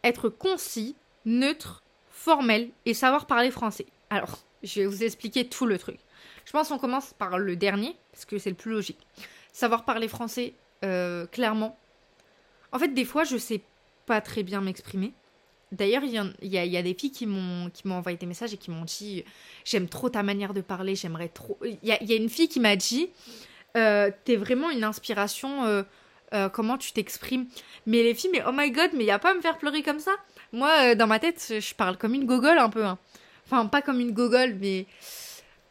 [0.03, 3.87] être concis, neutre, formel et savoir parler français.
[4.11, 5.97] Alors, je vais vous expliquer tout le truc.
[6.45, 9.07] Je pense qu'on commence par le dernier, parce que c'est le plus logique.
[9.51, 11.79] Savoir parler français euh, clairement.
[12.71, 13.61] En fait, des fois, je sais
[14.05, 15.13] pas très bien m'exprimer.
[15.71, 19.25] D'ailleurs, il y, a des filles qui m'ont envoyé des messages et qui m'ont dit
[19.65, 21.57] J'aime trop ta manière de parler, j'aimerais trop.
[21.63, 23.09] Il y a, une fille qui m'a dit
[23.75, 25.65] euh, T'es vraiment une inspiration.
[25.65, 25.83] Euh,
[26.33, 27.47] euh, comment tu t'exprimes.
[27.85, 29.57] Mais les filles, mais oh my god, mais il y a pas à me faire
[29.57, 30.11] pleurer comme ça.
[30.53, 32.83] Moi, euh, dans ma tête, je parle comme une gogole un peu.
[32.83, 32.97] Hein.
[33.45, 34.85] Enfin, pas comme une gogole, mais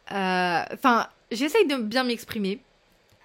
[0.09, 2.61] Enfin, j'essaye de bien m'exprimer.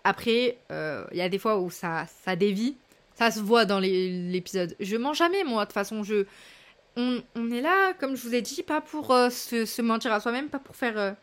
[0.02, 2.74] Après, il y a des fois où ça, ça dévie.
[3.20, 4.74] Ça se voit dans l'épisode.
[4.80, 5.64] Je mens jamais, moi.
[5.64, 6.24] De toute façon, je.
[6.96, 7.20] On,
[7.52, 10.58] est là, comme je vous ai dit, pas pour se, se, mentir à soi-même, pas
[10.58, 11.16] pour faire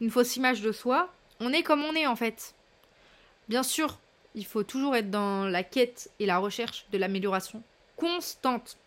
[0.00, 1.12] une fausse image de soi.
[1.38, 2.54] On est comme on est, en fait.
[3.46, 3.98] Bien sûr,
[4.34, 7.62] il faut toujours être dans la quête et la recherche de l'amélioration
[7.96, 8.78] constante.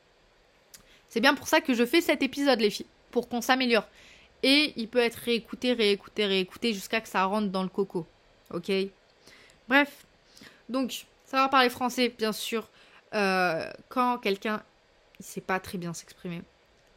[1.10, 3.88] C'est bien pour ça que je fais cet épisode, les filles, pour qu'on s'améliore.
[4.42, 8.08] Et il peut être réécouté, réécouté, réécouté jusqu'à que ça rentre dans le coco.
[8.52, 8.72] Ok?
[9.70, 10.08] Bref.
[10.70, 12.68] Donc, savoir parler français, bien sûr.
[13.14, 14.62] Euh, quand quelqu'un
[15.20, 16.42] ne sait pas très bien s'exprimer.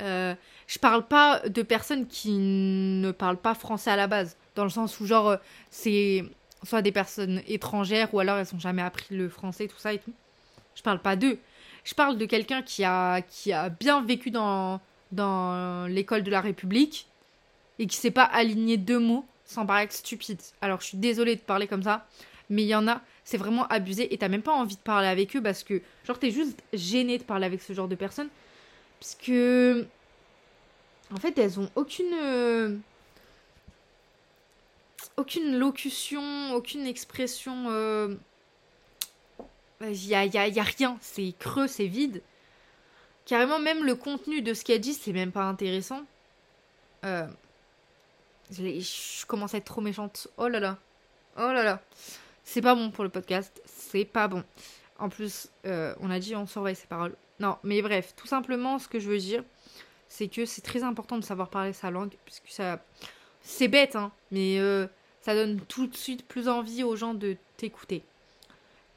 [0.02, 0.34] Euh,
[0.66, 4.36] je parle pas de personnes qui ne parlent pas français à la base.
[4.54, 5.36] Dans le sens où, genre,
[5.70, 6.24] c'est
[6.64, 9.98] soit des personnes étrangères ou alors elles n'ont jamais appris le français, tout ça et
[9.98, 10.12] tout.
[10.74, 11.38] Je parle pas d'eux.
[11.84, 14.80] Je parle de quelqu'un qui a, qui a bien vécu dans,
[15.12, 17.06] dans l'école de la République
[17.78, 20.40] et qui sait pas aligner deux mots sans paraître stupide.
[20.62, 22.06] Alors je suis désolée de parler comme ça,
[22.48, 25.08] mais il y en a, c'est vraiment abusé et t'as même pas envie de parler
[25.08, 28.28] avec eux parce que, genre, t'es juste gêné de parler avec ce genre de personnes.
[29.00, 29.86] Parce que.
[31.12, 32.14] En fait, elles ont aucune.
[32.14, 32.76] Euh,
[35.16, 37.66] aucune locution, aucune expression.
[37.68, 38.14] Euh,
[39.80, 42.22] il a, y, a, rien, c'est creux, c'est vide.
[43.26, 46.02] Carrément, même le contenu de ce qu'elle dit, c'est même pas intéressant.
[47.04, 47.26] Euh,
[48.50, 50.28] je commence à être trop méchante.
[50.36, 50.78] Oh là là.
[51.36, 51.80] Oh là là.
[52.44, 53.60] C'est pas bon pour le podcast.
[53.64, 54.44] C'est pas bon.
[54.98, 57.16] En plus, euh, on a dit on surveille ses paroles.
[57.40, 59.42] Non, mais bref, tout simplement, ce que je veux dire,
[60.08, 62.84] c'est que c'est très important de savoir parler sa langue, puisque ça.
[63.46, 64.86] C'est bête, hein, mais euh,
[65.20, 68.02] ça donne tout de suite plus envie aux gens de t'écouter.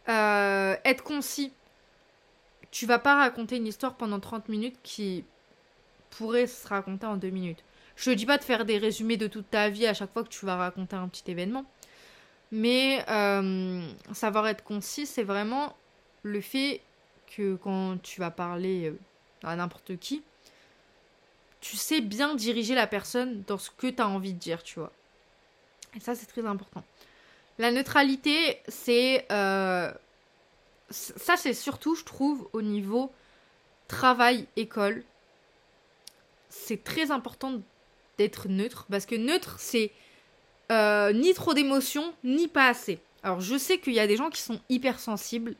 [0.07, 1.51] Euh, être concis.
[2.71, 5.25] Tu vas pas raconter une histoire pendant 30 minutes qui
[6.11, 7.63] pourrait se raconter en 2 minutes.
[7.97, 10.29] Je dis pas de faire des résumés de toute ta vie à chaque fois que
[10.29, 11.65] tu vas raconter un petit événement.
[12.51, 15.75] Mais euh, savoir être concis, c'est vraiment
[16.23, 16.81] le fait
[17.35, 18.97] que quand tu vas parler euh,
[19.43, 20.23] à n'importe qui,
[21.59, 24.79] tu sais bien diriger la personne dans ce que tu as envie de dire, tu
[24.79, 24.91] vois.
[25.95, 26.83] Et ça, c'est très important.
[27.57, 29.25] La neutralité, c'est...
[29.31, 29.91] Euh,
[30.89, 33.11] ça, c'est surtout, je trouve, au niveau
[33.87, 35.03] travail-école.
[36.49, 37.61] C'est très important
[38.17, 38.85] d'être neutre.
[38.89, 39.91] Parce que neutre, c'est
[40.71, 42.99] euh, ni trop d'émotions, ni pas assez.
[43.23, 45.55] Alors, je sais qu'il y a des gens qui sont hypersensibles,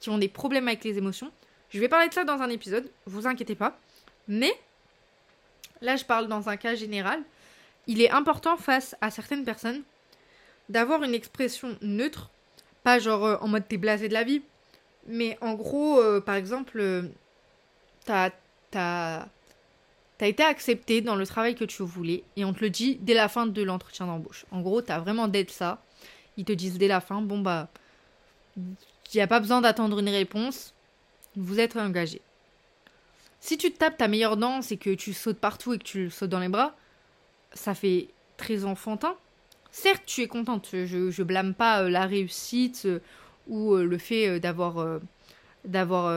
[0.00, 1.30] qui ont des problèmes avec les émotions.
[1.70, 3.78] Je vais parler de ça dans un épisode, vous inquiétez pas.
[4.28, 4.52] Mais,
[5.80, 7.22] là, je parle dans un cas général
[7.86, 9.82] il est important face à certaines personnes
[10.68, 12.30] d'avoir une expression neutre,
[12.84, 14.42] pas genre euh, en mode t'es blasé de la vie,
[15.06, 17.04] mais en gros, euh, par exemple,
[18.04, 18.30] t'as,
[20.18, 23.14] t'as, été accepté dans le travail que tu voulais et on te le dit dès
[23.14, 24.44] la fin de l'entretien d'embauche.
[24.50, 25.82] En gros, t'as vraiment d'être ça.
[26.36, 27.68] Ils te disent dès la fin, bon bah,
[28.56, 28.64] il
[29.14, 30.74] n'y a pas besoin d'attendre une réponse,
[31.36, 32.20] vous êtes engagé.
[33.40, 36.10] Si tu te tapes ta meilleure danse et que tu sautes partout et que tu
[36.10, 36.76] sautes dans les bras,
[37.52, 39.16] ça fait très enfantin.
[39.72, 43.00] Certes, tu es contente, je, je blâme pas euh, la réussite euh,
[43.48, 45.00] ou euh, le fait d'avoir
[45.64, 46.12] d'avoir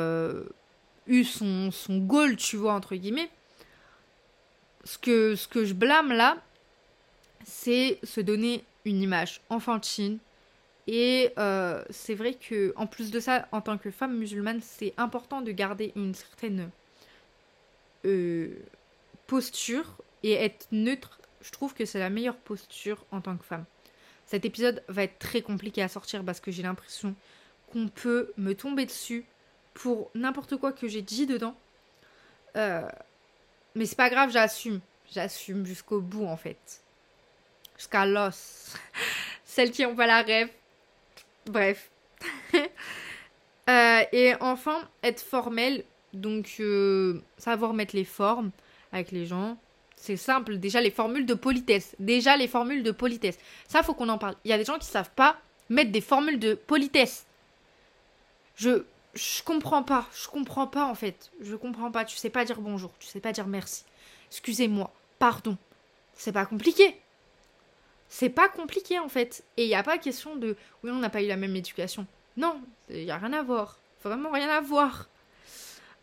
[1.08, 3.30] eu son, son goal, tu vois, entre guillemets.
[4.86, 6.38] Ce que, je blâme là,
[7.44, 10.20] c'est se donner une image enfantine.
[10.88, 11.34] Et
[11.90, 15.52] c'est vrai que, en plus de ça, en tant que femme musulmane, c'est important de
[15.52, 16.70] garder une certaine
[19.28, 23.66] posture et être neutre je trouve que c'est la meilleure posture en tant que femme.
[24.26, 27.14] Cet épisode va être très compliqué à sortir parce que j'ai l'impression
[27.72, 29.26] qu'on peut me tomber dessus
[29.76, 31.56] pour n'importe quoi que j'ai dit dedans.
[32.58, 32.88] Euh,
[33.76, 34.80] mais c'est pas grave, j'assume.
[35.14, 36.82] J'assume jusqu'au bout en fait.
[37.78, 38.74] Jusqu'à l'os.
[39.46, 40.50] Celles qui ont pas la rêve.
[41.46, 41.90] Bref.
[43.68, 45.86] Euh, et enfin, être formel.
[46.14, 48.52] Donc, euh, savoir mettre les formes
[48.92, 49.58] avec les gens.
[49.96, 51.96] C'est simple, déjà les formules de politesse.
[51.98, 53.40] Déjà les formules de politesse.
[53.68, 54.36] Ça, faut qu'on en parle.
[54.46, 57.26] Il y a des gens qui savent pas mettre des formules de politesse.
[58.56, 58.84] Je
[59.16, 61.32] je comprends pas, je comprends pas en fait.
[61.42, 63.84] Je comprends pas, tu sais pas dire bonjour, tu sais pas dire merci.
[64.30, 65.58] Excusez-moi, pardon.
[66.16, 67.00] C'est pas compliqué.
[68.10, 69.44] C'est pas compliqué en fait.
[69.58, 72.06] Et il n'y a pas question de oui, on n'a pas eu la même éducation.
[72.38, 73.80] Non, il y a rien à voir.
[74.04, 75.08] Vraiment rien à voir.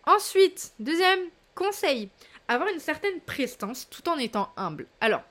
[0.07, 1.20] Ensuite, deuxième
[1.55, 2.09] conseil
[2.48, 4.87] avoir une certaine prestance tout en étant humble.
[5.01, 5.22] Alors,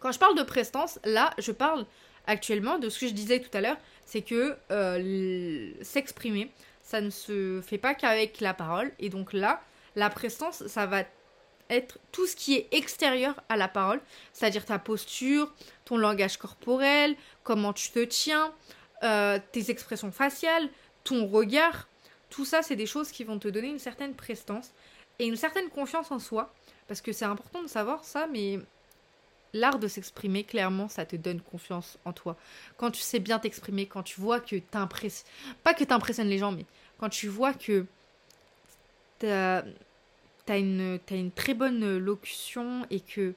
[0.00, 1.86] quand je parle de prestance, là, je parle
[2.26, 6.50] actuellement de ce que je disais tout à l'heure, c'est que euh, s'exprimer,
[6.86, 8.92] ça ne se fait pas qu'avec la parole.
[9.00, 9.60] Et donc là,
[9.96, 11.02] la prestance, ça va
[11.68, 14.00] être tout ce qui est extérieur à la parole,
[14.32, 15.52] c'est-à-dire ta posture,
[15.84, 18.54] ton langage corporel, comment tu te tiens,
[19.02, 20.68] euh, tes expressions faciales,
[21.02, 21.88] ton regard.
[22.30, 24.70] Tout ça, c'est des choses qui vont te donner une certaine prestance
[25.18, 26.54] et une certaine confiance en soi.
[26.86, 28.60] Parce que c'est important de savoir ça, mais
[29.52, 32.36] l'art de s'exprimer, clairement, ça te donne confiance en toi.
[32.76, 35.26] Quand tu sais bien t'exprimer, quand tu vois que t'impressionnes,
[35.64, 36.66] pas que t'impressionnes les gens, mais
[36.98, 37.86] quand tu vois que
[39.18, 39.62] t'as
[40.48, 43.34] as une, une très bonne locution et que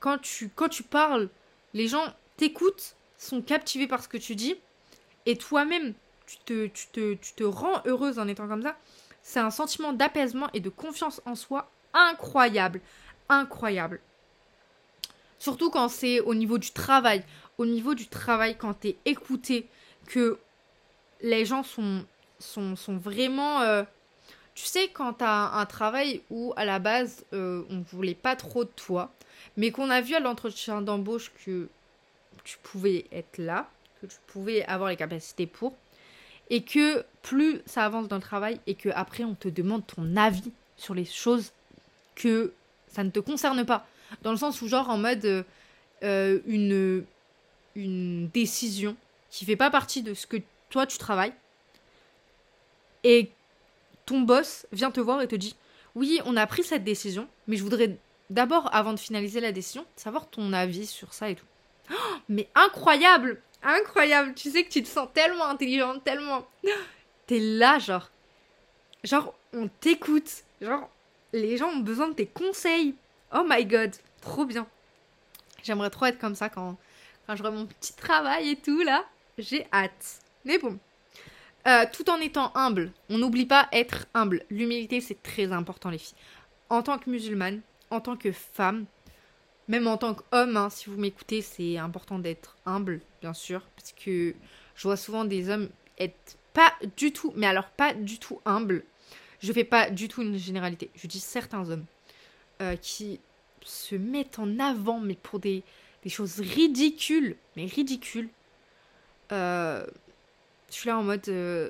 [0.00, 0.48] quand tu,
[0.88, 1.28] parles,
[1.74, 2.04] les gens
[2.36, 4.56] t'écoutent, sont captivés par ce que tu dis,
[5.26, 5.94] et toi-même,
[6.26, 8.76] tu te, tu, te, tu te rends heureuse en étant comme ça,
[9.22, 12.80] c'est un sentiment d'apaisement et de confiance en soi incroyable.
[13.28, 14.00] Incroyable.
[15.38, 17.22] Surtout quand c'est au niveau du travail.
[17.58, 19.68] Au niveau du travail, quand t'es écouté,
[20.06, 20.38] que
[21.20, 22.04] les gens sont,
[22.38, 23.60] sont, sont vraiment...
[23.62, 23.82] Euh,
[24.54, 28.64] tu sais, quand t'as un travail où à la base euh, on voulait pas trop
[28.64, 29.12] de toi,
[29.56, 31.68] mais qu'on a vu à l'entretien d'embauche que
[32.42, 33.68] tu pouvais être là,
[34.00, 35.74] que tu pouvais avoir les capacités pour,
[36.50, 40.16] et que plus ça avance dans le travail et que après on te demande ton
[40.16, 41.52] avis sur les choses
[42.14, 42.52] que
[42.88, 43.86] ça ne te concerne pas.
[44.22, 45.42] Dans le sens où, genre, en mode euh,
[46.02, 47.04] euh, une,
[47.74, 48.96] une décision
[49.30, 50.38] qui fait pas partie de ce que
[50.70, 51.32] toi tu travailles,
[53.04, 53.30] et
[54.06, 55.54] ton boss vient te voir et te dit
[55.94, 57.96] Oui, on a pris cette décision, mais je voudrais
[58.30, 61.46] d'abord, avant de finaliser la décision, savoir ton avis sur ça et tout.
[61.90, 66.46] Oh, mais incroyable Incroyable Tu sais que tu te sens tellement intelligente, tellement.
[67.26, 68.10] T'es là, genre.
[69.04, 70.44] Genre, on t'écoute.
[70.60, 70.88] Genre,
[71.32, 72.94] les gens ont besoin de tes conseils.
[73.32, 74.66] Oh my god, trop bien.
[75.62, 76.76] J'aimerais trop être comme ça quand,
[77.26, 79.04] quand j'aurai mon petit travail et tout là.
[79.36, 80.20] J'ai hâte.
[80.44, 80.78] Mais bon.
[81.66, 82.92] Euh, tout en étant humble.
[83.10, 84.44] On n'oublie pas être humble.
[84.50, 86.16] L'humilité, c'est très important, les filles.
[86.70, 87.60] En tant que musulmane,
[87.90, 88.86] en tant que femme,
[89.68, 93.60] même en tant qu'homme, hein, si vous m'écoutez, c'est important d'être humble, bien sûr.
[93.76, 94.34] Parce que
[94.74, 98.84] je vois souvent des hommes être pas du tout, mais alors pas du tout humble.
[99.40, 100.90] Je fais pas du tout une généralité.
[100.94, 101.84] Je dis certains hommes
[102.60, 103.20] euh, qui
[103.62, 105.62] se mettent en avant, mais pour des,
[106.06, 108.30] choses ridicules, mais ridicules.
[109.30, 109.86] Euh,
[110.70, 111.68] je suis là en mode, euh,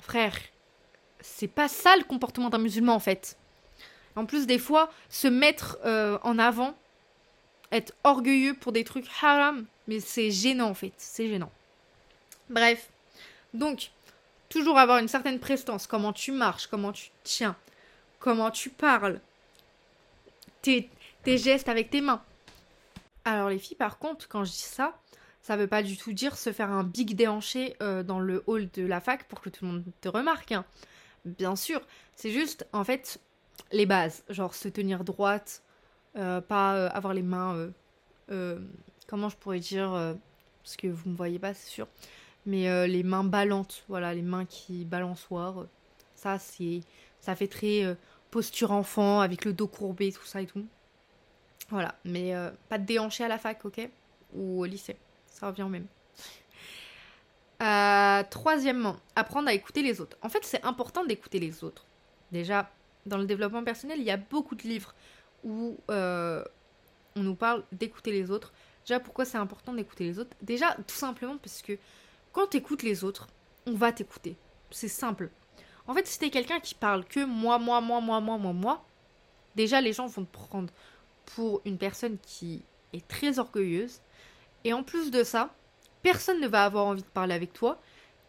[0.00, 0.34] frère,
[1.20, 3.36] c'est pas ça le comportement d'un musulman en fait.
[4.16, 5.78] En plus, des fois, se mettre
[6.22, 6.74] en avant,
[7.72, 11.50] être orgueilleux pour des trucs haram, mais c'est gênant en fait, c'est gênant.
[12.48, 12.90] Bref,
[13.52, 13.90] donc,
[14.48, 17.56] toujours avoir une certaine prestance, comment tu marches, comment tu tiens,
[18.18, 19.20] comment tu parles,
[20.64, 22.22] tes, gestes avec tes mains.
[23.24, 24.98] Alors les filles, par contre, quand je dis ça,
[25.42, 28.68] ça veut pas du tout dire se faire un big déhanché euh, dans le hall
[28.70, 30.52] de la fac pour que tout le monde te remarque.
[30.52, 30.64] Hein.
[31.24, 31.80] Bien sûr,
[32.16, 33.20] c'est juste en fait
[33.72, 35.62] les bases, genre se tenir droite,
[36.16, 37.70] euh, pas euh, avoir les mains,
[39.06, 39.90] comment je pourrais dire,
[40.62, 41.86] parce que vous me voyez pas, c'est sûr,
[42.46, 45.66] mais les mains ballantes, voilà, les mains qui balançoirent,
[46.14, 46.80] ça c'est,
[47.20, 47.96] ça fait très
[48.34, 50.66] posture enfant, avec le dos courbé, tout ça et tout.
[51.70, 53.88] Voilà, mais euh, pas de déhanché à la fac, ok?
[54.34, 54.96] Ou au lycée,
[55.28, 55.86] ça revient même.
[57.62, 60.16] Euh, troisièmement, apprendre à écouter les autres.
[60.20, 61.86] En fait, c'est important d'écouter les autres.
[62.32, 62.68] Déjà,
[63.06, 64.92] dans le développement personnel, il y a beaucoup de livres
[65.44, 66.42] où euh,
[67.14, 68.52] on nous parle d'écouter les autres.
[68.84, 70.36] Déjà, pourquoi c'est important d'écouter les autres?
[70.42, 71.78] Déjà, tout simplement parce que
[72.32, 73.28] quand tu les autres,
[73.64, 74.34] on va t'écouter.
[74.72, 75.30] C'est simple.
[75.86, 78.84] En fait, si t'es quelqu'un qui parle que moi, moi, moi, moi, moi, moi, moi,
[79.54, 80.72] déjà les gens vont te prendre
[81.26, 84.00] pour une personne qui est très orgueilleuse.
[84.64, 85.50] Et en plus de ça,
[86.02, 87.78] personne ne va avoir envie de parler avec toi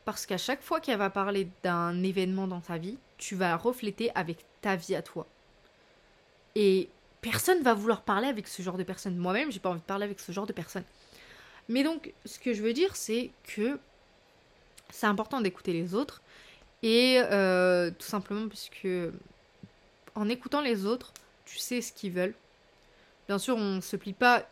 [0.03, 4.11] parce qu'à chaque fois qu'elle va parler d'un événement dans ta vie, tu vas refléter
[4.15, 5.25] avec ta vie à toi.
[6.55, 6.89] Et
[7.21, 9.17] personne va vouloir parler avec ce genre de personne.
[9.17, 10.83] Moi-même, j'ai pas envie de parler avec ce genre de personne.
[11.69, 13.79] Mais donc, ce que je veux dire, c'est que
[14.91, 16.21] c'est important d'écouter les autres
[16.83, 19.11] et euh, tout simplement parce que
[20.13, 21.13] en écoutant les autres,
[21.45, 22.35] tu sais ce qu'ils veulent.
[23.27, 24.47] Bien sûr, on ne se plie pas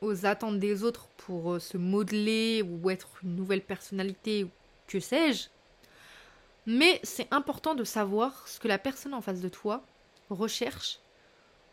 [0.00, 4.46] aux attentes des autres pour euh, se modeler ou être une nouvelle personnalité
[4.86, 5.48] que sais-je.
[6.66, 9.82] Mais c'est important de savoir ce que la personne en face de toi
[10.28, 10.98] recherche,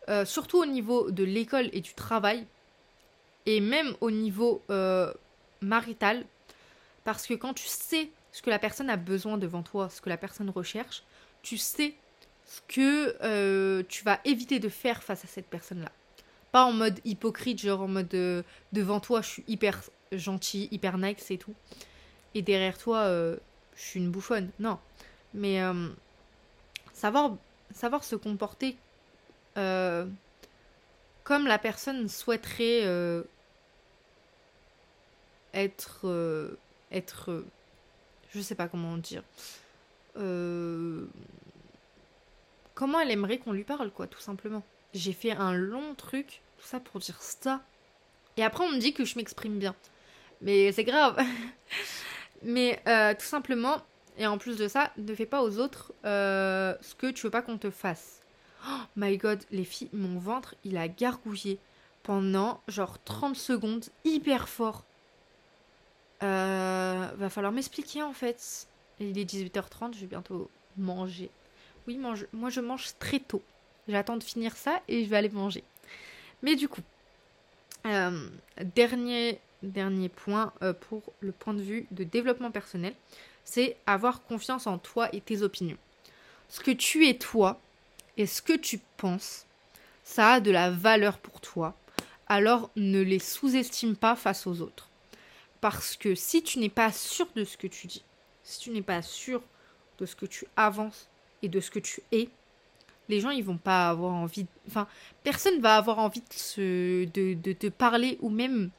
[0.08, 2.46] euh, surtout au niveau de l'école et du travail,
[3.46, 4.64] et même au niveau
[5.62, 6.26] marital,
[7.04, 10.10] parce que quand tu sais ce que la personne a besoin devant toi, ce que
[10.10, 11.04] la personne recherche,
[11.42, 11.96] tu sais
[12.46, 15.90] ce que euh, tu vas éviter de faire face à cette personne-là.
[16.52, 19.82] Pas en mode hypocrite, genre en mode euh, devant toi je suis hyper
[20.12, 21.54] gentil, hyper nice et tout.
[22.34, 23.38] Et derrière toi euh,
[23.78, 24.50] je suis une bouffonne.
[24.60, 24.80] Non.
[25.34, 25.62] Mais
[26.92, 27.38] savoir,
[27.74, 28.76] savoir se comporter
[29.54, 32.82] comme la personne souhaiterait
[35.54, 36.58] être,
[36.92, 37.46] être,
[38.36, 39.24] je sais pas comment dire,
[42.74, 44.64] comment elle aimerait qu'on lui parle, quoi, tout simplement.
[44.94, 47.62] J'ai fait un long truc, tout ça pour dire ça.
[48.38, 49.76] Et après, on me dit que je m'exprime bien.
[50.42, 51.18] Mais c'est grave.
[52.44, 52.82] Mais
[53.18, 53.78] tout simplement,
[54.18, 57.42] et en plus de ça, ne fais pas aux autres ce que tu veux pas
[57.42, 58.22] qu'on te fasse.
[58.68, 61.60] Oh my god, les filles, mon ventre, il a gargouillé
[62.04, 64.84] pendant genre 30 secondes, hyper fort.
[66.24, 68.68] Euh, va falloir m'expliquer en fait.
[69.00, 71.30] Il est 18h30, je vais bientôt manger.
[71.88, 73.44] Oui, mange, moi je mange très tôt.
[73.88, 75.64] J'attends de finir ça et je vais aller manger.
[76.42, 76.82] Mais du coup,
[77.86, 78.30] euh,
[78.64, 82.94] dernier, dernier point euh, pour le point de vue de développement personnel,
[83.44, 85.78] c'est avoir confiance en toi et tes opinions.
[86.50, 87.60] Ce que tu es toi,
[88.18, 89.46] et ce que tu penses,
[90.04, 91.76] ça a de la valeur pour toi,
[92.28, 94.90] alors ne les sous-estime pas face aux autres.
[95.66, 98.04] Parce que si tu n'es pas sûr de ce que tu dis,
[98.44, 99.42] si tu n'es pas sûr
[99.98, 101.10] de ce que tu avances
[101.42, 102.30] et de ce que tu es,
[103.10, 104.88] les gens ils vont pas avoir envie, enfin
[105.24, 108.70] personne va avoir envie de, te parler ou même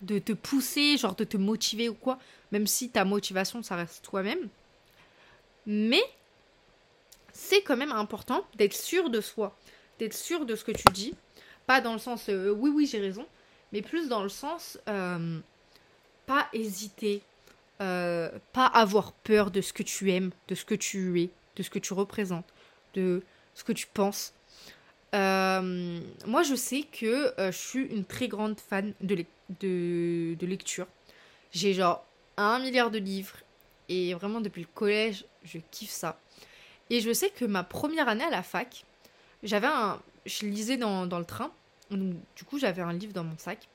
[0.00, 2.18] de te pousser, genre de te motiver ou quoi,
[2.50, 4.48] même si ta motivation ça reste toi-même.
[5.66, 6.02] Mais
[7.32, 9.56] c'est quand même important d'être sûr de soi,
[10.00, 11.14] d'être sûr de ce que tu dis.
[11.68, 13.24] Pas dans le sens euh, oui, oui, j'ai raison,
[13.72, 15.38] mais plus dans le sens euh,
[16.26, 17.22] pas hésiter,
[17.80, 21.62] euh, pas avoir peur de ce que tu aimes, de ce que tu es, de
[21.62, 22.46] ce que tu représentes,
[22.94, 23.22] de
[23.54, 24.34] ce que tu penses.
[25.12, 29.24] moi, je sais que je suis une très grande fan de,
[29.60, 30.86] de, lecture.
[31.52, 32.04] J'ai genre
[32.36, 33.36] un milliard de livres
[33.88, 36.18] et vraiment depuis le collège, je kiffe ça.
[36.90, 38.84] Et je sais que ma première année à la fac,
[39.42, 40.00] j'avais un.
[40.26, 41.50] Je lisais dans, le train.
[41.90, 43.68] Du coup, j'avais un livre dans mon sac.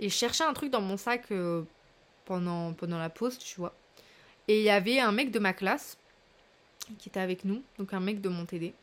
[0.00, 1.62] Et je cherchais un truc dans mon sac euh,
[2.26, 3.74] pendant, pendant la pause, tu vois.
[4.48, 5.96] Et il y avait un mec de ma classe
[6.98, 8.74] qui était avec nous, donc un mec de mon TD.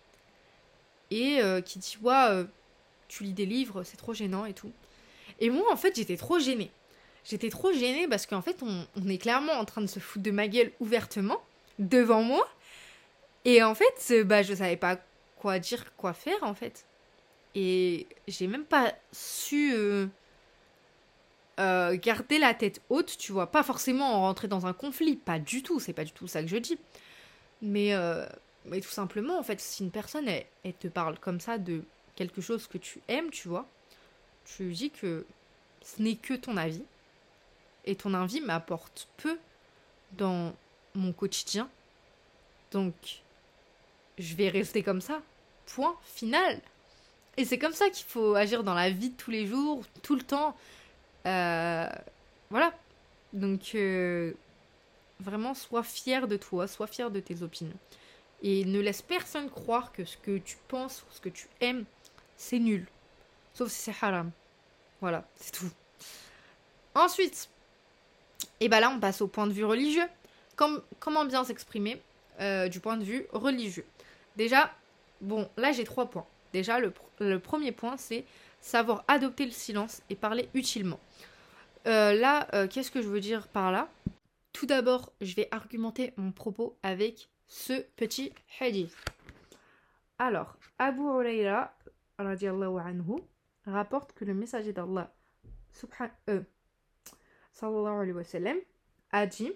[1.12, 2.46] Et euh, qui dit Ouais, euh,
[3.08, 4.72] tu lis des livres, c'est trop gênant et tout.
[5.40, 6.72] Et moi, en fait, j'étais trop gênée.
[7.24, 10.32] J'étais trop gênée parce qu'en fait, on, est clairement en train de se foutre de
[10.32, 11.42] ma gueule ouvertement
[11.80, 12.48] devant moi.
[13.46, 14.98] Et en fait, euh, bah, je savais pas
[15.38, 16.86] quoi dire, quoi faire en fait.
[17.56, 19.74] Et j'ai même pas su
[21.60, 23.48] euh, garder la tête haute, tu vois.
[23.48, 26.48] Pas forcément rentrer dans un conflit, pas du tout, c'est pas du tout ça que
[26.48, 26.78] je dis.
[27.62, 27.94] Mais,
[28.66, 31.84] mais tout simplement, en fait, si une personne, elle, te parle comme ça de
[32.16, 33.68] quelque chose que tu aimes, tu vois,
[34.46, 35.26] tu dis que
[35.82, 36.84] ce n'est que ton avis.
[37.86, 39.38] Et ton avis m'apporte peu
[40.14, 40.54] dans
[40.96, 41.70] mon quotidien.
[42.72, 42.94] Donc,
[44.18, 45.22] je vais rester comme ça.
[45.66, 46.62] Point final.
[47.36, 50.16] Et c'est comme ça qu'il faut agir dans la vie de tous les jours, tout
[50.16, 50.56] le temps.
[51.26, 51.90] Euh,
[52.50, 52.74] voilà.
[53.34, 54.34] Donc, euh,
[55.20, 57.78] vraiment, sois fier de toi, sois fier de tes opinions.
[58.42, 61.86] Et ne laisse personne croire que ce que tu penses, ce que tu aimes,
[62.38, 62.86] c'est nul.
[63.54, 64.32] Sauf si c'est haram.
[65.00, 65.70] Voilà, c'est tout.
[66.96, 67.50] Ensuite,
[68.60, 70.08] et bah là, on passe au point de vue religieux.
[70.56, 72.02] comment bien s'exprimer
[72.40, 73.86] euh, du point de vue religieux?
[74.36, 74.72] Déjà,
[75.22, 76.26] bon, là j'ai trois points.
[76.54, 78.26] Déjà, le, premier point, c'est
[78.64, 81.00] savoir adopter le silence et parler utilement.
[81.86, 83.92] Euh, là, euh, qu'est-ce que je veux dire par là?
[84.54, 88.96] Tout d'abord, je vais argumenter mon propos avec ce petit hadith.
[90.18, 91.76] Alors, Abu Huraira
[92.18, 93.20] anhu,
[93.66, 95.14] rapporte que le messager d'Allah
[96.30, 96.42] euh,
[99.12, 99.52] a dit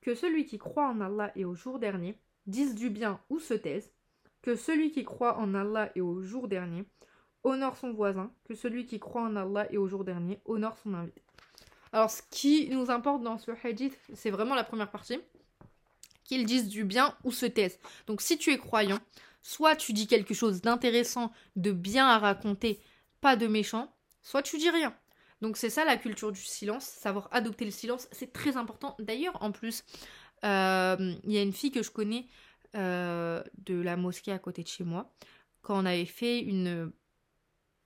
[0.00, 3.54] que celui qui croit en Allah et au jour dernier disent du bien ou se
[3.54, 3.92] taisent,
[4.42, 6.84] que celui qui croit en Allah et au jour dernier
[7.46, 10.94] honore son voisin, que celui qui croit en Allah et au jour dernier honore son
[10.94, 11.22] invité.
[11.92, 15.20] Alors ce qui nous importe dans ce hadith, c'est vraiment la première partie,
[16.24, 17.78] qu'ils disent du bien ou se taisent.
[18.08, 18.98] Donc si tu es croyant,
[19.42, 22.80] soit tu dis quelque chose d'intéressant, de bien à raconter,
[23.20, 24.92] pas de méchant, soit tu dis rien.
[25.40, 28.96] Donc c'est ça la culture du silence, savoir adopter le silence, c'est très important.
[28.98, 29.84] D'ailleurs, en plus,
[30.44, 32.26] euh, il y a une fille que je connais
[32.74, 35.12] euh, de la mosquée à côté de chez moi.
[35.62, 36.90] Quand on avait fait une,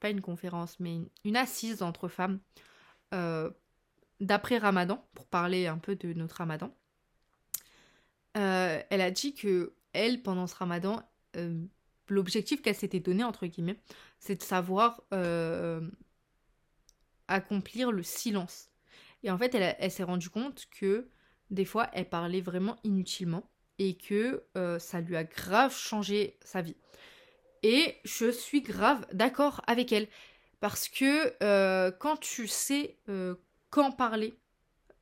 [0.01, 2.41] pas une conférence, mais une, assise entre femmes
[3.15, 3.51] euh,
[4.21, 6.75] d'après Ramadan, pour parler un peu de notre Ramadan.
[8.35, 11.03] elle a dit que elle, pendant ce Ramadan,
[12.09, 13.81] l'objectif qu'elle s'était donné entre guillemets,
[14.19, 15.03] c'est de savoir
[17.29, 18.71] accomplir le silence.
[19.23, 21.09] Et en fait, elle s'est rendue compte que
[21.51, 23.49] des fois, elle parlait vraiment inutilement
[23.79, 26.77] et que euh, ça lui a grave changé sa vie.
[27.63, 30.09] Et je suis grave d'accord avec elle.
[30.61, 33.35] Parce que euh, quand tu sais euh,
[33.71, 34.35] quand parler,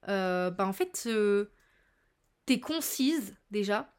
[0.06, 1.08] bah en fait,
[2.46, 3.92] t'es concise déjà.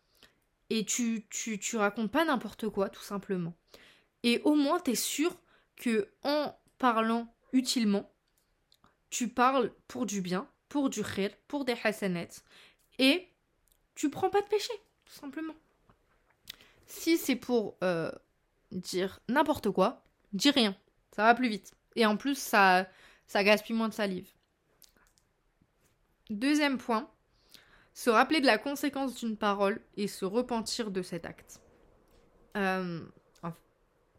[0.70, 3.54] Et tu, tu, racontes pas n'importe quoi, tout simplement.
[4.22, 5.36] Et au moins, t'es sûr
[5.76, 8.12] que en parlant utilement,
[9.10, 12.30] tu parles pour du bien, pour du khir, pour des hasanets,
[13.00, 13.28] et
[13.96, 14.74] tu prends pas de péché,
[15.06, 15.56] tout simplement.
[16.86, 18.12] Si c'est pour euh,
[18.72, 20.04] dire n'importe quoi,
[20.34, 20.76] dis rien,
[21.16, 21.74] ça va plus vite.
[21.96, 22.88] Et en plus, ça,
[23.28, 24.30] ça gaspille moins de salive.
[26.30, 27.10] Deuxième point,
[27.94, 31.62] se rappeler de la conséquence d'une parole et se repentir de cet acte.
[32.56, 33.02] Euh,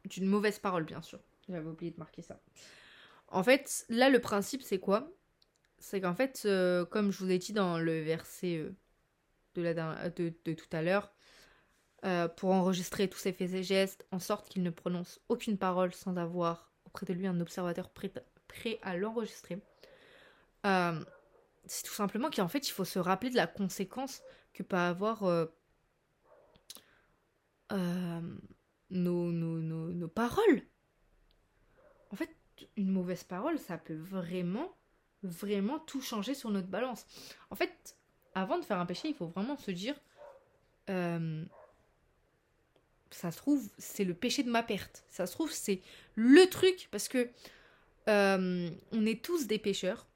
[0.05, 1.21] d'une mauvaise parole, bien sûr.
[1.49, 2.41] J'avais oublié de marquer ça.
[3.29, 5.11] En fait, là, le principe, c'est quoi?
[5.79, 8.59] C'est qu'en fait, euh, comme je vous ai dit dans le verset
[9.57, 11.13] euh, de, tout à l'heure,
[12.05, 15.93] euh, pour enregistrer tous ses faits et gestes, en sorte qu'il ne prononce aucune parole
[15.93, 18.13] sans avoir auprès de lui un observateur prêt,
[18.49, 19.61] prêt à l'enregistrer.
[20.65, 24.23] c'est tout simplement qu'en fait, il faut se rappeler de la conséquence
[24.53, 25.23] que peut avoir
[28.91, 30.63] nos, nos, nos, nos paroles.
[32.11, 32.37] En fait,
[32.77, 34.77] une mauvaise parole, ça peut vraiment,
[35.23, 37.07] vraiment tout changer sur notre balance.
[37.51, 37.97] En fait,
[38.35, 39.95] avant de faire un péché, il faut vraiment se dire,
[40.89, 41.45] euh,
[43.11, 45.05] ça se trouve, c'est le péché de ma perte.
[45.09, 45.81] Ça se trouve, c'est
[46.15, 47.29] le truc, parce que
[48.09, 50.07] euh, on est tous des pécheurs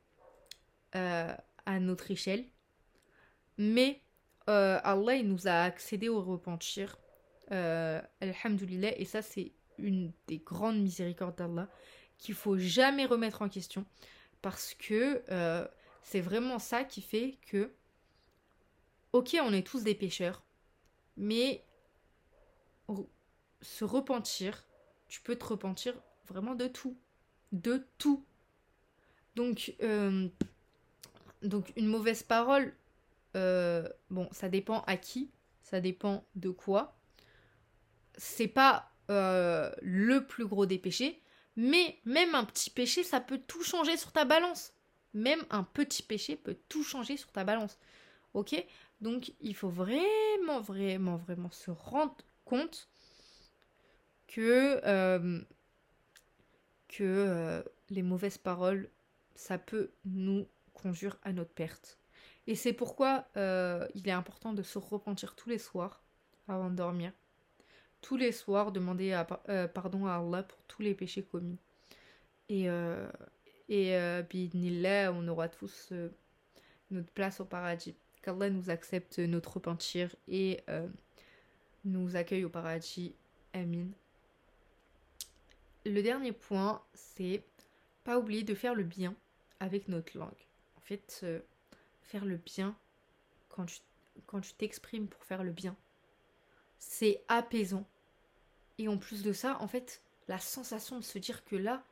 [0.96, 1.34] euh,
[1.66, 2.44] à notre échelle,
[3.58, 4.00] mais
[4.46, 6.98] Allah, il nous a accédé au repentir.
[7.50, 11.68] Alhamdulillah, et ça, c'est une des grandes miséricordes d'Allah
[12.18, 13.84] qu'il faut jamais remettre en question
[14.42, 15.66] parce que euh,
[16.02, 17.72] c'est vraiment ça qui fait que
[19.12, 20.42] ok on est tous des pécheurs
[21.16, 21.64] mais
[23.60, 24.66] se repentir
[25.08, 25.94] tu peux te repentir
[26.26, 26.96] vraiment de tout
[27.52, 28.24] de tout
[29.36, 30.28] donc euh,
[31.42, 32.74] donc une mauvaise parole
[33.36, 35.30] euh, bon ça dépend à qui
[35.62, 36.98] ça dépend de quoi
[38.16, 41.22] c'est pas le plus gros des péchés
[41.56, 44.72] mais même un petit péché, ça peut tout changer sur ta balance.
[45.12, 47.78] Même un petit péché peut tout changer sur ta balance.
[48.34, 48.54] Ok?
[49.00, 52.88] Donc il faut vraiment, vraiment, vraiment se rendre compte
[54.26, 55.40] que, euh,
[56.88, 58.90] que euh, les mauvaises paroles,
[59.34, 61.98] ça peut nous conduire à notre perte.
[62.46, 66.02] Et c'est pourquoi euh, il est important de se repentir tous les soirs
[66.48, 67.12] avant de dormir
[68.04, 69.18] tous les soirs demander
[69.72, 71.58] pardon à Allah pour tous les péchés commis.
[72.50, 72.68] Et,
[73.68, 74.22] et euh,
[75.10, 75.92] on aura tous
[76.90, 77.96] notre place au paradis.
[78.22, 80.60] Qu'Allah nous accepte notre repentir et
[81.84, 83.14] nous accueille au paradis.
[83.52, 83.86] Amin.
[85.84, 87.42] Le dernier point, c'est
[88.04, 89.14] pas oublier de faire le bien
[89.60, 90.30] avec notre langue.
[90.76, 91.24] En fait,
[92.02, 92.76] faire le bien
[93.48, 93.80] quand tu
[94.26, 95.76] quand t'exprimes pour faire le bien,
[96.78, 97.84] c'est apaisant
[98.78, 101.82] et en plus de ça, en fait, la sensation de se dire que là,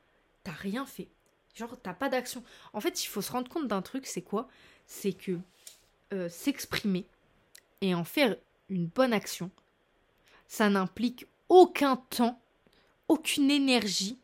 [0.44, 1.08] t'as rien fait.
[1.54, 2.42] Genre, t'as pas d'action.
[2.72, 4.48] En fait, il faut se rendre compte d'un truc, c'est quoi?
[4.86, 5.38] C'est que
[6.12, 7.06] euh, s'exprimer
[7.80, 8.36] et en faire
[8.68, 9.50] une bonne action,
[10.52, 12.38] ça n'implique aucun temps,
[13.08, 14.18] aucune énergie,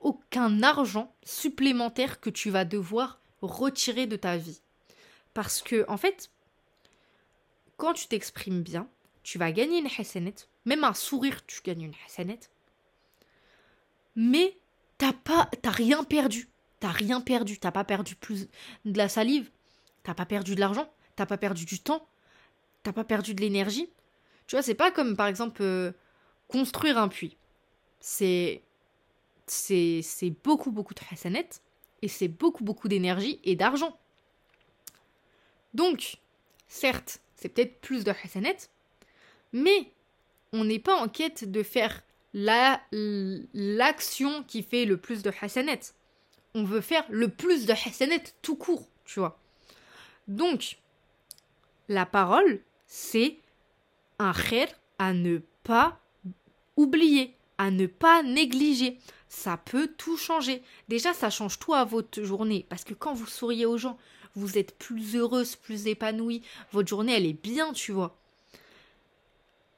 [0.00, 4.60] aucun argent supplémentaire que tu vas devoir retirer de ta vie.
[5.32, 6.30] Parce que, en fait,
[7.78, 8.86] quand tu t'exprimes bien,
[9.22, 12.50] tu vas gagner une hasanette, même un sourire, tu gagnes une hasanette.
[14.14, 14.58] Mais
[14.98, 16.50] t'as pas, t'as rien perdu.
[16.80, 17.58] T'as rien perdu.
[17.58, 18.46] T'as pas perdu plus
[18.84, 19.50] de la salive.
[20.02, 20.92] T'as pas perdu de l'argent.
[21.16, 22.06] T'as pas perdu du temps.
[22.82, 23.88] T'as pas perdu de l'énergie.
[24.52, 25.92] Tu vois, c'est pas comme par exemple euh,
[26.46, 27.38] construire un puits.
[28.00, 28.60] C'est,
[29.46, 30.04] c'est,
[30.44, 31.62] beaucoup beaucoup de hasanettes
[32.02, 33.98] et c'est beaucoup beaucoup d'énergie et d'argent.
[35.72, 36.18] Donc,
[36.68, 38.68] certes, c'est peut-être plus de hasanettes,
[39.54, 39.90] mais
[40.52, 42.02] on n'est pas en quête de faire
[42.34, 45.94] la l'action qui fait le plus de hasanet.
[46.54, 49.40] On veut faire le plus de hasanet tout court, tu vois.
[50.28, 50.76] Donc,
[51.88, 53.38] la parole, c'est
[54.22, 54.34] un
[54.98, 55.98] à ne pas
[56.76, 58.98] oublier, à ne pas négliger.
[59.28, 60.62] Ça peut tout changer.
[60.88, 62.66] Déjà, ça change tout à votre journée.
[62.68, 63.98] Parce que quand vous souriez aux gens,
[64.34, 66.42] vous êtes plus heureuse, plus épanouie.
[66.72, 68.16] Votre journée, elle est bien, tu vois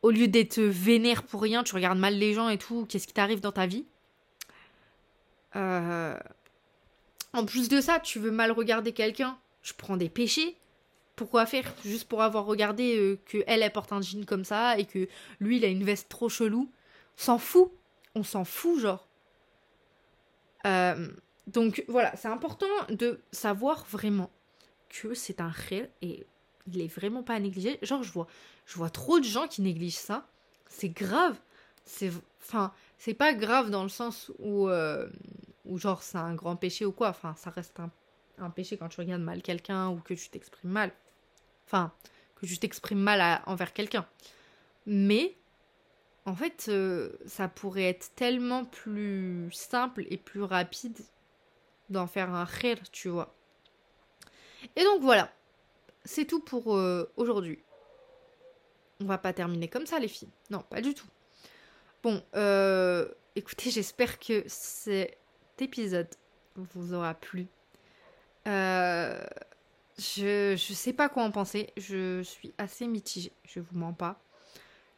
[0.05, 3.14] au lieu d'être vénère pour rien, tu regardes mal les gens et tout, qu'est-ce qui
[3.14, 3.86] t'arrive dans ta vie?
[5.57, 6.18] Euh,
[7.32, 10.59] En plus de ça, tu veux mal regarder quelqu'un, je prends des péchés.
[11.17, 14.85] Pourquoi faire Juste pour avoir regardé euh, que elle, porte un jean comme ça et
[14.85, 15.09] que
[15.41, 16.71] lui, il a une veste trop chelou.
[17.17, 17.71] s'en fout.
[18.17, 19.07] On s'en fout, genre.
[20.67, 21.09] Euh,
[21.47, 24.31] donc voilà, c'est important de savoir vraiment
[24.89, 26.27] que c'est un réel et
[26.67, 27.79] il est vraiment pas à négliger.
[27.83, 28.27] Genre, je vois,
[28.67, 30.27] je vois trop de gens qui négligent ça.
[30.69, 31.37] C'est grave.
[31.85, 32.11] C'est,
[32.43, 35.09] enfin, c'est pas grave dans le sens où, euh,
[35.75, 37.11] genre, c'est un grand péché ou quoi.
[37.11, 37.81] Enfin, ça reste
[38.39, 40.93] un péché quand tu regardes mal quelqu'un ou que tu t'exprimes mal.
[41.67, 41.93] Enfin,
[42.37, 44.07] que tu t'exprimes mal envers quelqu'un.
[44.87, 45.37] Mais,
[46.27, 50.99] en fait, euh, ça pourrait être tellement plus simple et plus rapide
[51.91, 53.35] d'en faire un rire, tu vois.
[54.77, 55.31] Et donc voilà,
[56.05, 57.59] c'est tout pour euh, aujourd'hui.
[59.01, 60.31] On va pas terminer comme ça, les filles.
[60.51, 61.07] Non, pas du tout.
[62.03, 65.19] Bon, euh, écoutez, j'espère que cet
[65.61, 66.09] épisode
[66.57, 67.47] vous aura plu.
[68.47, 69.25] Euh,
[69.99, 71.72] je, je sais pas quoi en penser.
[71.76, 74.20] Je suis assez mitigée, je vous mens pas.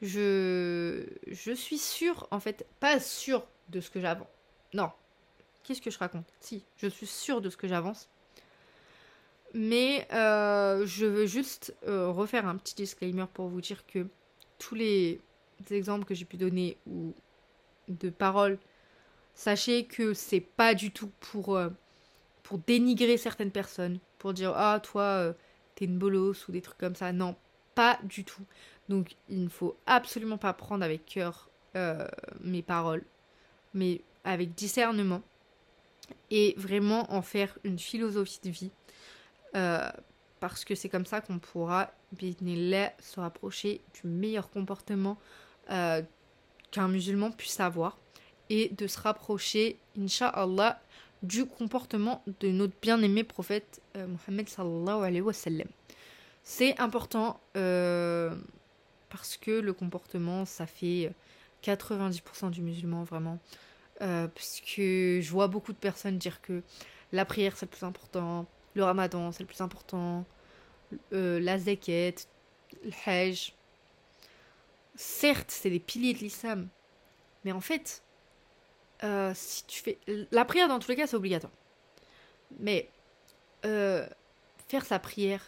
[0.03, 4.29] Je, je suis sûre, en fait, pas sûre de ce que j'avance.
[4.75, 4.91] Non,
[5.63, 6.27] qu'est-ce que je raconte?
[6.41, 8.09] Si, je suis sûre de ce que j'avance.
[9.55, 14.07] Mais euh, je veux juste euh, refaire un petit disclaimer pour vous dire que
[14.59, 15.21] tous les
[15.71, 17.15] exemples que j'ai pu donner ou
[17.89, 18.59] de paroles,
[19.35, 21.71] sachez que c'est pas du tout pour, euh,
[22.43, 25.35] pour dénigrer certaines personnes, pour dire ah toi
[25.75, 27.13] t'es une bolos ou des trucs comme ça.
[27.13, 27.37] Non,
[27.75, 28.43] pas du tout.
[28.89, 31.51] Donc il ne faut absolument pas prendre avec cœur
[32.41, 33.05] mes paroles,
[33.75, 35.23] mais avec discernement
[36.31, 38.71] et vraiment en faire une philosophie de vie
[39.55, 39.91] euh,
[40.41, 45.19] parce que c'est comme ça qu'on pourra, se rapprocher du meilleur comportement
[45.71, 46.03] euh,
[46.71, 47.99] qu'un musulman puisse avoir
[48.51, 50.81] et de se rapprocher, inshallah,
[51.27, 54.49] du comportement de notre bien-aimé prophète euh, Mohammed.
[56.43, 57.41] C'est important
[59.09, 61.13] parce que le comportement, ça fait
[61.65, 63.39] 90% du musulman vraiment.
[63.99, 66.63] parce que je vois beaucoup de personnes dire que
[67.13, 68.47] la prière c'est le plus important,
[68.77, 70.25] le ramadan, c'est le plus important.
[71.13, 72.27] Euh, la zakat,
[72.85, 73.55] le hajj.
[74.95, 76.69] Certes, c'est des piliers de l'islam.
[77.45, 78.03] Mais en fait,
[79.05, 79.99] euh, si tu fais.
[80.31, 81.53] La prière, dans tous les cas, c'est obligatoire.
[82.61, 82.89] Mais
[83.65, 84.07] euh,
[84.69, 85.43] faire sa prière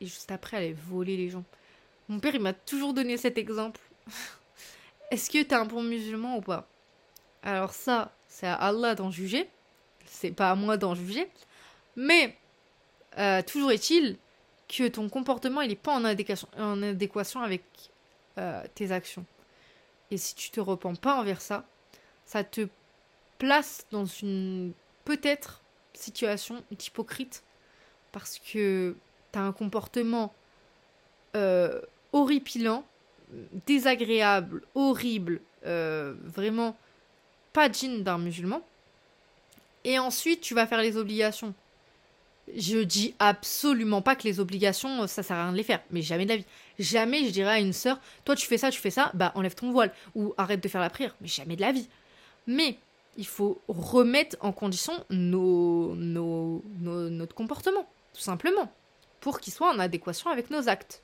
[0.00, 1.44] et juste après aller voler les gens.
[2.08, 3.80] Mon père, il m'a toujours donné cet exemple.
[5.10, 6.68] Est-ce que t'es un bon musulman ou pas?
[7.42, 9.48] Alors ça, c'est à Allah d'en juger.
[10.04, 11.28] C'est pas à moi d'en juger.
[11.96, 12.36] Mais
[13.18, 14.18] euh, toujours est-il
[14.68, 17.62] que ton comportement, il n'est pas en adéquation, en adéquation avec
[18.74, 19.24] tes actions.
[20.10, 21.64] Et si tu te repens pas envers ça,
[22.26, 22.68] ça te
[23.38, 24.72] place dans une
[25.04, 25.62] peut-être
[25.94, 27.42] situation hypocrite
[28.12, 28.96] parce que
[29.32, 30.34] tu as un comportement
[31.34, 31.80] euh,
[32.12, 32.84] horripilant,
[33.66, 36.76] désagréable, horrible, euh, vraiment
[37.52, 38.62] pas digne d'un musulman.
[39.84, 41.54] Et ensuite, tu vas faire les obligations.
[42.56, 46.00] Je dis absolument pas que les obligations, ça sert à rien de les faire, mais
[46.00, 46.44] jamais de la vie.
[46.78, 49.54] Jamais je dirais à une sœur, toi tu fais ça, tu fais ça, bah enlève
[49.54, 51.88] ton voile ou arrête de faire la prière, mais jamais de la vie.
[52.46, 52.78] Mais
[53.16, 58.70] il faut remettre en condition nos, notre comportement, tout simplement,
[59.20, 61.02] pour qu'il soit en adéquation avec nos actes.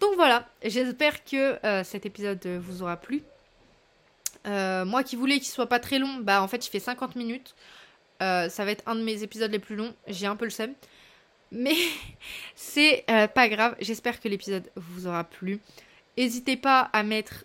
[0.00, 3.22] Donc voilà, j'espère que euh, cet épisode vous aura plu.
[4.46, 7.16] Euh, moi qui voulais qu'il soit pas très long, bah en fait il fait 50
[7.16, 7.54] minutes.
[8.22, 9.94] Euh, ça va être un de mes épisodes les plus longs.
[10.06, 10.72] J'ai un peu le seum.
[11.52, 11.76] Mais
[12.54, 13.04] c'est
[13.34, 13.76] pas grave.
[13.80, 15.60] J'espère que l'épisode vous aura plu.
[16.16, 17.44] N'hésitez pas à mettre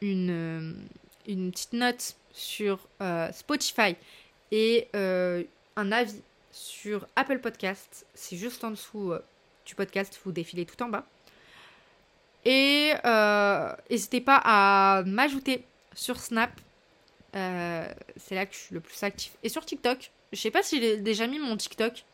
[0.00, 0.76] une,
[1.26, 2.78] une petite note sur
[3.32, 3.96] Spotify
[4.52, 6.20] et un avis
[6.52, 8.06] sur Apple Podcast.
[8.14, 9.12] C'est juste en dessous
[9.66, 10.18] du podcast.
[10.24, 11.06] Vous défilez tout en bas.
[12.44, 12.92] Et
[13.90, 15.64] n'hésitez pas à m'ajouter
[15.94, 16.50] sur Snap
[17.36, 19.32] euh, c'est là que je suis le plus actif.
[19.42, 22.04] Et sur TikTok, je sais pas si j'ai déjà mis mon TikTok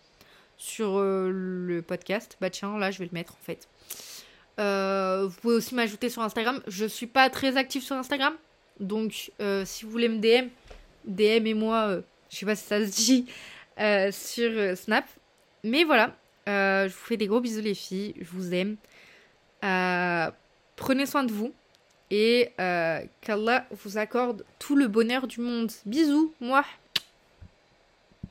[0.57, 2.37] sur euh, le podcast.
[2.41, 3.69] Bah tiens, là je vais le mettre en fait.
[4.61, 6.63] Euh, vous pouvez aussi m'ajouter sur Instagram.
[6.67, 8.35] Je suis pas très active sur Instagram.
[8.81, 9.31] Donc
[9.65, 10.49] si vous voulez me DM,
[11.05, 12.01] DM et moi,
[12.31, 13.27] je sais pas si ça se dit,
[14.13, 15.05] sur Snap.
[15.63, 16.15] Mais voilà,
[16.47, 18.15] je vous fais des gros bisous les filles.
[18.21, 18.77] Je vous aime.
[20.77, 21.53] prenez soin de vous
[22.11, 25.71] et euh, qu'Allah vous accorde tout le bonheur du monde.
[25.85, 26.65] Bisous, moi.